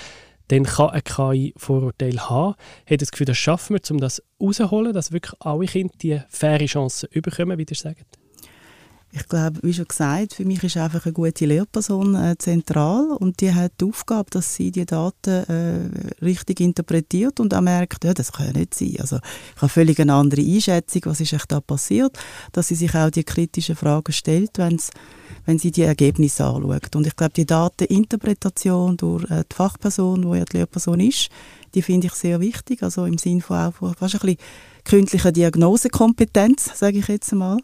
dann 0.49 0.65
kann 0.65 0.91
eine 0.91 1.03
KI 1.03 1.55
Vorurteile 1.57 2.29
haben. 2.29 2.55
Hat 2.89 3.03
das 3.03 3.11
Gefühl, 3.11 3.27
das 3.27 3.39
schaffen 3.39 3.77
wir, 3.77 3.91
um 3.91 3.99
das 3.99 4.23
rauszuholen, 4.41 4.93
dass 4.93 5.13
wirklich 5.13 5.35
alle 5.41 5.67
Kinder 5.67 5.95
die 6.03 6.21
faire 6.29 6.67
Chance 6.67 7.09
bekommen, 7.09 7.59
wie 7.59 7.67
ihr 7.69 7.77
sagt? 7.77 8.18
Ich 9.11 9.27
glaube, 9.27 9.59
wie 9.63 9.73
schon 9.73 9.89
gesagt, 9.89 10.35
für 10.35 10.45
mich 10.45 10.63
ist 10.63 10.77
einfach 10.77 11.07
eine 11.07 11.15
gute 11.15 11.47
Lehrperson 11.47 12.15
äh, 12.15 12.37
zentral 12.37 13.11
und 13.19 13.41
die 13.41 13.55
hat 13.55 13.73
die 13.81 13.87
Aufgabe, 13.87 14.29
dass 14.31 14.55
sie 14.55 14.71
die 14.71 14.85
Daten 14.85 15.31
äh, 15.31 16.23
richtig 16.23 16.61
interpretiert 16.61 17.41
und 17.41 17.55
auch 17.55 17.63
merkt, 17.63 18.05
ja, 18.05 18.13
das 18.13 18.33
kann 18.33 18.49
ja 18.49 18.53
nicht 18.53 18.75
sein. 18.75 18.97
Also 19.01 19.17
ich 19.17 19.63
habe 19.63 19.71
völlig 19.71 19.99
eine 19.99 20.13
andere 20.13 20.43
Einschätzung, 20.43 21.03
was 21.07 21.23
ist 21.23 21.33
echt 21.33 21.51
da 21.51 21.61
passiert, 21.61 22.19
dass 22.53 22.69
sie 22.69 22.75
sich 22.75 22.95
auch 22.95 23.11
die 23.11 23.25
kritischen 23.25 23.77
Fragen 23.77 24.13
stellt, 24.13 24.59
wenn 24.59 25.59
sie 25.59 25.71
die 25.71 25.83
Ergebnisse 25.83 26.45
anschaut. 26.45 26.95
Und 26.95 27.07
ich 27.07 27.17
glaube, 27.17 27.33
die 27.33 27.47
Dateninterpretation 27.47 28.99
durch 28.99 29.25
äh, 29.31 29.43
die 29.51 29.57
Fachperson, 29.57 30.21
die 30.21 30.39
ja 30.39 30.45
die 30.45 30.59
Lehrperson 30.59 31.01
ist, 31.01 31.31
die 31.75 31.81
finde 31.81 32.09
ich 32.09 32.13
sehr 32.13 32.41
wichtig, 32.41 32.83
also 32.83 33.07
im 33.07 33.17
Sinne 33.17 33.41
von 33.41 33.57
auch 33.57 33.73
fast 33.73 34.17
ein 34.17 34.21
bisschen 34.21 34.37
künstlicher 34.85 35.33
Diagnosekompetenz, 35.33 36.73
sage 36.75 36.99
ich 36.99 37.09
jetzt 37.09 37.33
mal, 37.33 37.59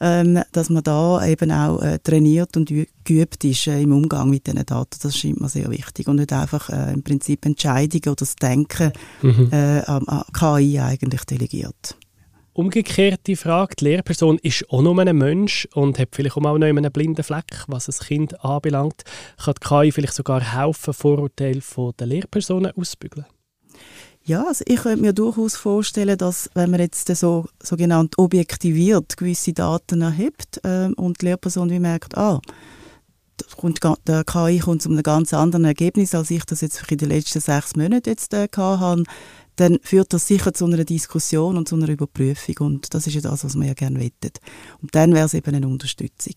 ähm, 0.00 0.42
dass 0.52 0.70
man 0.70 0.82
da 0.82 1.24
eben 1.26 1.52
auch 1.52 1.82
äh, 1.82 1.98
trainiert 1.98 2.56
und 2.56 2.72
geübt 3.04 3.44
ist 3.44 3.66
äh, 3.66 3.82
im 3.82 3.92
Umgang 3.92 4.30
mit 4.30 4.46
diesen 4.46 4.64
Daten. 4.64 4.98
Das 5.02 5.16
scheint 5.16 5.40
mir 5.40 5.48
sehr 5.48 5.70
wichtig 5.70 6.08
und 6.08 6.16
nicht 6.16 6.32
einfach 6.32 6.70
äh, 6.70 6.92
im 6.92 7.02
Prinzip 7.02 7.44
Entscheidungen 7.44 8.02
oder 8.06 8.14
das 8.16 8.36
Denken 8.36 8.92
mhm. 9.22 9.48
äh, 9.52 9.80
an 9.80 10.06
KI 10.32 10.80
eigentlich 10.80 11.24
delegiert. 11.24 11.96
Umgekehrte 12.52 13.36
Frage, 13.36 13.76
die 13.76 13.84
Lehrperson 13.84 14.38
ist 14.38 14.68
auch 14.70 14.82
nur 14.82 14.98
ein 14.98 15.16
Mensch 15.16 15.68
und 15.72 15.98
hat 15.98 16.08
vielleicht 16.12 16.36
auch 16.36 16.40
noch 16.40 16.54
einen 16.54 16.92
blinden 16.92 17.22
Fleck, 17.22 17.64
was 17.68 17.86
das 17.86 18.00
Kind 18.00 18.44
anbelangt. 18.44 19.04
Kann 19.42 19.54
die 19.54 19.68
KI 19.68 19.92
vielleicht 19.92 20.14
sogar 20.14 20.40
helfen, 20.40 20.92
Vorurteile 20.92 21.60
der 21.98 22.06
Lehrpersonen 22.06 22.72
ausbügeln? 22.76 23.26
Ja, 24.24 24.46
also 24.46 24.64
ich 24.66 24.80
könnte 24.80 25.00
mir 25.00 25.12
durchaus 25.12 25.56
vorstellen, 25.56 26.18
dass 26.18 26.50
wenn 26.54 26.70
man 26.70 26.80
jetzt 26.80 27.08
so 27.16 27.46
sogenannt 27.62 28.18
objektiviert 28.18 29.16
gewisse 29.16 29.52
Daten 29.52 30.02
erhebt 30.02 30.60
äh, 30.62 30.90
und 30.96 31.20
die 31.20 31.26
Lehrperson 31.26 31.70
wie 31.70 31.80
merkt, 31.80 32.16
ah, 32.16 32.40
der 34.06 34.24
KI 34.24 34.58
kommt 34.58 34.82
zu 34.82 34.90
einem 34.90 35.02
ganz 35.02 35.32
anderen 35.32 35.64
Ergebnis, 35.64 36.14
als 36.14 36.30
ich 36.30 36.44
das 36.44 36.60
jetzt 36.60 36.82
in 36.90 36.98
den 36.98 37.08
letzten 37.08 37.40
sechs 37.40 37.74
Monaten 37.74 38.08
jetzt 38.08 38.34
äh, 38.34 38.48
hatte, 38.54 39.04
dann 39.56 39.78
führt 39.82 40.12
das 40.12 40.26
sicher 40.26 40.52
zu 40.52 40.66
einer 40.66 40.84
Diskussion 40.84 41.56
und 41.56 41.68
zu 41.68 41.76
einer 41.76 41.88
Überprüfung 41.88 42.56
und 42.60 42.94
das 42.94 43.06
ist 43.06 43.14
ja 43.14 43.20
das, 43.22 43.44
was 43.44 43.56
man 43.56 43.68
ja 43.68 43.74
gerne 43.74 44.00
wettet. 44.00 44.38
Und 44.82 44.94
dann 44.94 45.14
wäre 45.14 45.26
es 45.26 45.34
eben 45.34 45.54
eine 45.54 45.68
Unterstützung. 45.68 46.34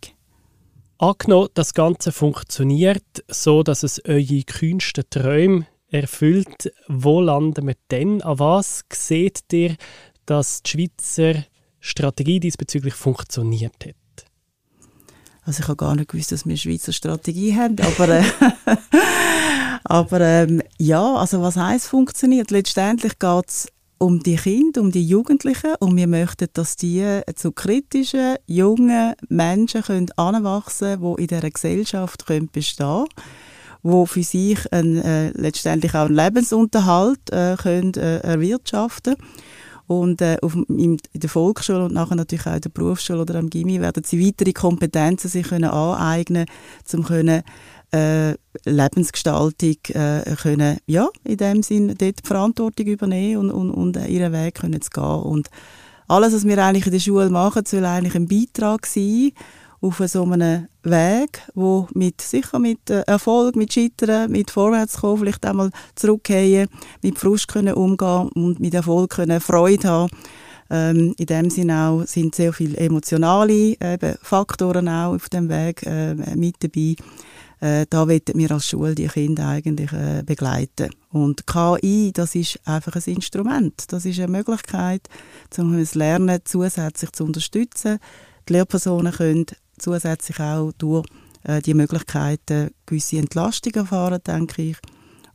Angenommen, 0.98 1.50
das 1.54 1.74
Ganze 1.74 2.12
funktioniert 2.12 3.04
so, 3.28 3.63
dass 3.63 3.84
es 3.84 4.04
eure 4.06 4.43
kühnsten 4.43 5.04
Träume 5.10 5.67
erfüllt, 5.93 6.73
wo 6.88 7.21
landen 7.21 7.67
wir 7.67 7.75
denn? 7.91 8.21
An 8.21 8.39
was 8.39 8.84
seht 8.91 9.41
ihr, 9.51 9.75
dass 10.25 10.63
die 10.63 10.71
Schweizer 10.71 11.45
Strategie 11.79 12.39
diesbezüglich 12.39 12.95
funktioniert 12.95 13.86
hat? 13.86 13.95
Also 15.45 15.62
ich 15.62 15.67
habe 15.67 15.75
gar 15.75 15.95
nicht 15.95 16.10
gewusst, 16.10 16.32
dass 16.32 16.45
wir 16.45 16.51
eine 16.51 16.58
Schweizer 16.58 16.93
Strategie 16.93 17.56
haben, 17.56 17.75
aber, 17.79 18.10
äh, 18.10 18.23
aber 19.84 20.21
ähm, 20.21 20.63
ja, 20.79 21.15
also 21.15 21.41
was 21.41 21.58
heißt 21.58 21.88
funktioniert? 21.88 22.49
Letztendlich 22.49 23.19
geht 23.19 23.49
es 23.49 23.67
um 23.97 24.21
die 24.21 24.38
Kinder, 24.38 24.82
um 24.82 24.91
die 24.91 25.06
Jugendlichen 25.06 25.75
und 25.79 25.95
wir 25.95 26.08
möchten, 26.08 26.47
dass 26.53 26.75
die 26.75 27.21
zu 27.36 27.51
kritischen, 27.51 28.38
jungen 28.47 29.13
Menschen 29.29 29.84
können 29.84 30.12
anwachsen 30.15 30.99
können, 30.99 31.15
die 31.15 31.21
in 31.23 31.27
dieser 31.27 31.51
Gesellschaft 31.51 32.25
können 32.25 32.49
bestehen 32.49 33.06
können 33.15 33.53
wo 33.84 34.06
für 34.06 34.24
sich 34.24 34.72
ein, 34.72 34.98
äh, 34.98 35.30
letztendlich 35.32 35.93
auch 35.93 36.06
einen 36.06 36.15
Lebensunterhalt 36.15 37.30
äh, 37.32 37.56
können, 37.62 37.93
äh, 37.96 38.19
erwirtschaften 38.19 39.15
und 39.88 40.22
äh, 40.22 40.38
auf, 40.41 40.56
in, 40.69 40.98
der 41.13 41.30
Volksschule 41.30 41.86
und 41.86 41.93
nachher 41.93 42.15
natürlich 42.15 42.48
auch 42.48 42.56
in 42.56 42.62
der 42.62 42.69
Berufsschule 42.69 43.22
oder 43.22 43.36
am 43.36 43.50
Gimmi 43.50 43.82
werden 43.82 44.04
sie 44.06 44.26
weitere 44.26 44.54
Kompetenzen 44.54 45.30
sich 45.30 45.48
können 45.48 45.69
aneignen, 45.69 46.46
um 46.93 47.04
können 47.04 47.43
äh, 47.93 48.36
Lebensgestaltung 48.65 49.78
äh, 49.89 50.36
können, 50.41 50.78
ja, 50.88 51.10
in 51.24 51.38
dem 51.38 51.62
Sinn 51.62 51.89
dort 51.89 52.02
die 52.02 52.28
Verantwortung 52.28 52.88
übernehmen 52.88 53.50
und, 53.50 53.52
und, 53.52 53.72
und 53.72 54.08
ihren 54.08 54.34
Weg 54.34 54.56
können 54.56 54.82
zu 54.82 54.89
gehen. 54.89 55.04
Und 55.04 55.50
alles, 56.08 56.34
was 56.34 56.46
wir 56.46 56.58
eigentlich 56.63 56.88
in 56.88 56.91
der 56.93 57.00
Schule 57.00 57.30
machen, 57.30 57.65
soll 57.65 57.86
eigentlich 57.86 58.15
ein 58.15 58.28
Beitrag 58.28 58.86
sein, 58.86 59.32
auf 59.84 60.02
so 60.06 60.24
einem 60.24 60.67
Weg, 60.84 61.41
wo 61.56 61.88
mit, 61.93 62.22
sicher 62.22 62.58
mit 62.58 62.89
äh, 62.89 63.02
Erfolg, 63.02 63.56
mit 63.58 63.74
Scheitern, 63.74 64.32
mit 64.32 64.50
Vorwärtskommen, 64.50 65.19
vielleicht 65.19 65.46
einmal 65.46 65.72
zurückgehen, 65.96 66.69
mit 67.02 67.19
Frust 67.19 67.50
können 67.50 67.74
umgehen 67.74 68.30
und 68.30 68.62
mit 68.62 68.74
Erfolg 68.74 69.12
können 69.12 69.41
Freude 69.41 69.89
haben. 69.89 70.12
Ähm, 70.69 71.13
in 71.17 71.26
dem 71.26 71.50
Sinne 71.50 71.89
auch 71.89 72.04
sind 72.08 72.34
sehr 72.34 72.54
viele 72.54 72.78
emotionale 72.78 73.74
äh, 73.80 74.15
Faktoren 74.22 74.88
auch 74.88 75.15
auf 75.15 75.28
dem 75.28 75.50
Weg 75.50 75.84
äh, 75.86 76.15
mit 76.36 76.63
dabei. 76.63 76.96
Äh, 77.60 77.86
da 77.89 78.08
wollen 78.08 78.22
wir 78.34 78.52
als 78.52 78.69
Schule 78.69 78.96
die 78.96 79.08
Kinder 79.08 79.50
eigentlich 79.50 79.91
äh, 79.91 80.24
begleiten. 80.26 80.91
Und 81.12 81.46
KI, 81.46 82.12
das 82.13 82.36
ist 82.36 82.60
einfach 82.65 82.96
ein 82.96 83.13
Instrument. 83.13 83.91
Das 83.91 84.06
ist 84.06 84.19
eine 84.19 84.32
Möglichkeit, 84.32 85.10
um 85.58 85.78
das 85.78 85.93
Lernen 85.93 86.39
zusätzlich 86.46 87.12
zu 87.12 87.26
unterstützen. 87.26 88.00
Die 88.48 88.54
Lehrpersonen 88.54 89.13
können 89.13 89.46
zusätzlich 89.84 90.39
auch 90.39 90.72
durch 90.78 91.06
äh, 91.43 91.62
die 91.62 91.74
Möglichkeiten 91.74 92.72
gewisse 92.86 93.17
Entlastung 93.17 93.74
erfahren, 93.74 94.22
denke 94.26 94.62
ich. 94.62 94.78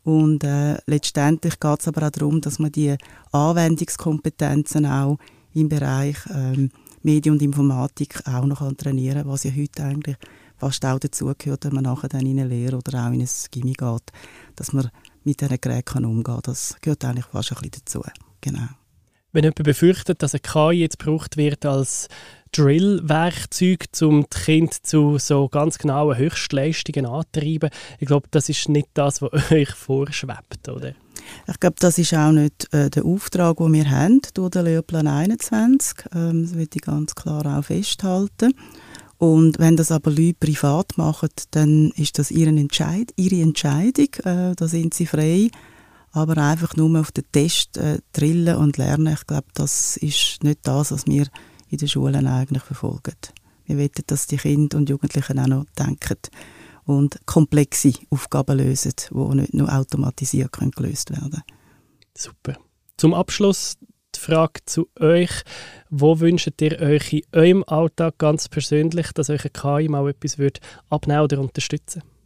Und 0.04 0.42
äh, 0.42 0.78
letztendlich 0.86 1.60
geht 1.60 1.80
es 1.80 1.88
aber 1.88 2.06
auch 2.06 2.10
darum, 2.10 2.40
dass 2.40 2.58
man 2.58 2.72
die 2.72 2.96
Anwendungskompetenzen 3.32 4.86
auch 4.86 5.18
im 5.54 5.68
Bereich 5.68 6.16
ähm, 6.30 6.70
Medien 7.02 7.34
und 7.34 7.42
Informatik 7.42 8.26
auch 8.26 8.46
noch 8.46 8.72
trainieren 8.72 9.22
kann, 9.22 9.28
was 9.28 9.44
ja 9.44 9.50
heute 9.54 9.84
eigentlich 9.84 10.16
fast 10.56 10.84
auch 10.84 10.98
dazugehört, 10.98 11.64
wenn 11.64 11.74
man 11.74 11.84
nachher 11.84 12.08
dann 12.08 12.26
in 12.26 12.38
eine 12.40 12.48
Lehre 12.48 12.76
oder 12.76 13.06
auch 13.06 13.12
in 13.12 13.20
ein 13.20 13.28
Gimmi 13.50 13.74
geht, 13.74 14.12
dass 14.56 14.72
man 14.72 14.90
mit 15.24 15.40
diesen 15.40 15.60
Geräten 15.60 16.04
umgehen 16.04 16.24
kann. 16.24 16.40
Das 16.42 16.76
gehört 16.80 17.04
eigentlich 17.04 17.26
fast 17.26 17.52
ein 17.52 17.58
bisschen 17.58 17.82
dazu. 17.84 18.02
Genau. 18.40 18.68
Wenn 19.32 19.44
jemand 19.44 19.62
befürchtet, 19.62 20.22
dass 20.22 20.34
eine 20.34 20.40
KI 20.40 20.80
jetzt 20.80 20.98
gebraucht 20.98 21.36
wird 21.36 21.66
als 21.66 22.08
Drill-Werkzeug, 22.52 23.86
um 24.02 24.22
die 24.22 24.38
Kinder 24.44 24.76
zu 24.82 25.18
so 25.18 25.48
ganz 25.48 25.78
genauen 25.78 26.16
Höchstleistungen 26.16 27.06
anzutreiben. 27.06 27.70
Ich 27.98 28.06
glaube, 28.06 28.28
das 28.30 28.48
ist 28.48 28.68
nicht 28.68 28.88
das, 28.94 29.22
was 29.22 29.30
euch 29.50 29.70
vorschwebt, 29.70 30.68
oder? 30.68 30.94
Ich 31.46 31.60
glaube, 31.60 31.76
das 31.78 31.98
ist 31.98 32.14
auch 32.14 32.32
nicht 32.32 32.72
äh, 32.72 32.90
der 32.90 33.04
Auftrag, 33.04 33.58
den 33.58 33.72
wir 33.72 33.90
haben 33.90 34.20
durch 34.34 34.50
den 34.50 34.64
Lehrplan 34.64 35.06
21. 35.06 36.06
Ähm, 36.14 36.42
das 36.42 36.54
will 36.54 36.68
ich 36.72 36.82
ganz 36.82 37.14
klar 37.14 37.58
auch 37.58 37.64
festhalten. 37.64 38.54
Und 39.18 39.58
wenn 39.58 39.76
das 39.76 39.90
aber 39.90 40.10
Leute 40.10 40.34
privat 40.38 40.96
machen, 40.96 41.30
dann 41.50 41.90
ist 41.96 42.18
das 42.18 42.30
ihre, 42.30 42.50
Entscheid 42.50 43.12
ihre 43.16 43.42
Entscheidung. 43.42 44.08
Äh, 44.24 44.54
da 44.54 44.68
sind 44.68 44.94
sie 44.94 45.06
frei. 45.06 45.50
Aber 46.12 46.38
einfach 46.38 46.74
nur 46.76 46.98
auf 46.98 47.12
den 47.12 47.24
Test 47.32 47.76
äh, 47.76 47.98
drillen 48.12 48.56
und 48.56 48.78
lernen, 48.78 49.12
ich 49.12 49.26
glaube, 49.26 49.48
das 49.54 49.96
ist 49.98 50.42
nicht 50.42 50.60
das, 50.62 50.90
was 50.90 51.06
wir 51.06 51.26
in 51.68 51.78
den 51.78 51.88
Schulen 51.88 52.26
eigentlich 52.26 52.62
verfolgen. 52.62 53.14
Wir 53.66 53.76
wollen, 53.76 53.90
dass 54.06 54.26
die 54.26 54.36
Kinder 54.36 54.78
und 54.78 54.88
Jugendlichen 54.88 55.38
auch 55.38 55.46
noch 55.46 55.64
denken 55.78 56.18
und 56.84 57.18
komplexe 57.26 57.92
Aufgaben 58.10 58.58
lösen, 58.58 58.92
die 59.10 59.34
nicht 59.36 59.54
nur 59.54 59.72
automatisiert 59.72 60.52
gelöst 60.52 61.10
werden 61.10 61.30
können. 61.30 61.42
Super. 62.16 62.56
Zum 62.96 63.14
Abschluss 63.14 63.76
die 64.14 64.20
Frage 64.20 64.60
zu 64.64 64.88
euch. 64.98 65.42
Wo 65.90 66.18
wünscht 66.20 66.60
ihr 66.60 66.80
euch 66.80 67.12
in 67.12 67.22
eurem 67.32 67.64
Alltag 67.66 68.18
ganz 68.18 68.48
persönlich, 68.48 69.12
dass 69.12 69.30
euch 69.30 69.52
KI 69.52 69.88
mal 69.88 70.08
etwas 70.08 70.36
abnehmen 70.88 71.22
oder 71.22 71.40
unterstützen 71.40 72.02
würde? 72.02 72.17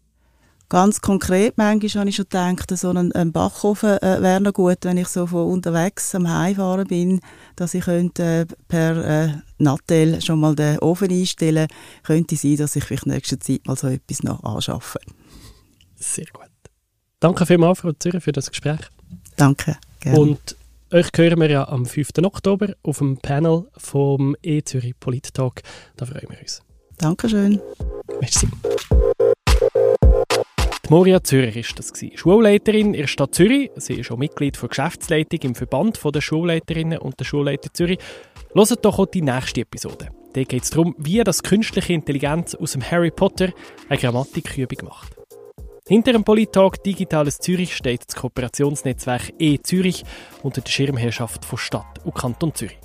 Ganz 0.73 1.03
konkret, 1.03 1.59
manchmal 1.59 2.01
habe 2.01 2.09
ich 2.09 2.17
schon 2.17 2.25
gedacht, 2.31 2.71
so 2.79 2.89
ein, 2.89 3.13
ein 3.13 3.31
Backofen 3.31 3.99
äh, 3.99 4.23
wäre 4.23 4.41
noch 4.41 4.55
gut, 4.55 4.79
wenn 4.85 4.97
ich 4.97 5.09
so 5.09 5.27
von 5.27 5.53
unterwegs 5.53 6.15
am 6.15 6.27
Heimfahren 6.27 6.87
bin, 6.87 7.21
dass 7.57 7.75
ich 7.75 7.85
könnte, 7.85 8.47
äh, 8.49 8.55
per 8.69 8.97
äh, 9.05 9.33
Nattel 9.59 10.23
schon 10.23 10.41
mal 10.41 10.55
den 10.55 10.79
Ofen 10.79 11.11
einstellen 11.11 11.69
könnte 12.05 12.37
sein, 12.37 12.57
dass 12.57 12.75
ich 12.75 12.85
vielleicht 12.85 13.05
nächste 13.05 13.39
Zeit 13.39 13.67
mal 13.67 13.77
so 13.77 13.89
etwas 13.89 14.23
noch 14.23 14.43
anschaffe. 14.45 14.99
Sehr 15.97 16.25
gut. 16.33 16.49
Danke 17.21 17.45
vielmals, 17.45 17.81
Frau 17.81 17.93
Zürich, 17.93 18.25
für 18.25 18.33
das 18.33 18.49
Gespräch. 18.49 18.81
Danke, 19.37 19.77
gerne. 20.01 20.19
Und 20.19 20.57
euch 20.91 21.11
hören 21.15 21.39
wir 21.39 21.51
ja 21.51 21.69
am 21.69 21.85
5. 21.85 22.13
Oktober 22.23 22.69
auf 22.83 22.97
dem 22.97 23.19
Panel 23.19 23.69
vom 23.77 24.37
E-Zürich 24.43 24.99
Polit-Talk. 24.99 25.61
Da 25.99 26.07
freuen 26.07 26.31
wir 26.31 26.41
uns. 26.41 26.63
Dankeschön. 26.97 27.61
Merci. 28.23 28.49
Moria 30.93 31.25
Zürich 31.25 31.57
ist 31.57 31.79
das. 31.79 31.91
Schulleiterin 32.17 32.93
in 32.93 33.01
der 33.01 33.07
Stadt 33.07 33.35
Zürich. 33.35 33.71
Sie 33.77 33.95
ist 33.95 34.11
auch 34.11 34.19
Mitglied 34.19 34.61
der 34.61 34.69
Geschäftsleitung 34.69 35.41
im 35.41 35.55
Verband 35.55 35.99
der 36.05 36.21
Schulleiterinnen 36.21 36.99
und 36.99 37.19
der 37.19 37.25
Schulleiter 37.25 37.73
Zürich. 37.73 37.99
Hört 38.55 38.85
doch 38.85 38.99
auch 38.99 39.07
die 39.07 39.23
nächste 39.23 39.63
Episode. 39.63 40.11
Da 40.35 40.45
geht 40.45 40.65
es 40.65 40.69
darum, 40.69 40.95
wie 40.99 41.25
das 41.25 41.43
künstliche 41.43 41.95
Intelligenz 41.95 42.55
aus 42.55 42.73
dem 42.73 42.83
Harry 42.83 43.11
Potter 43.11 43.55
eine 43.89 43.99
Grammatikübung 43.99 44.87
macht. 44.87 45.17
Hinter 45.89 46.13
dem 46.13 46.25
Politalk 46.25 46.83
Digitales 46.85 47.39
Zürich 47.39 47.75
steht 47.75 48.03
das 48.07 48.15
Kooperationsnetzwerk 48.15 49.33
E-Zürich 49.39 50.05
unter 50.43 50.61
der 50.61 50.71
Schirmherrschaft 50.71 51.47
von 51.47 51.57
Stadt 51.57 52.05
und 52.05 52.15
Kanton 52.15 52.55
Zürich. 52.55 52.79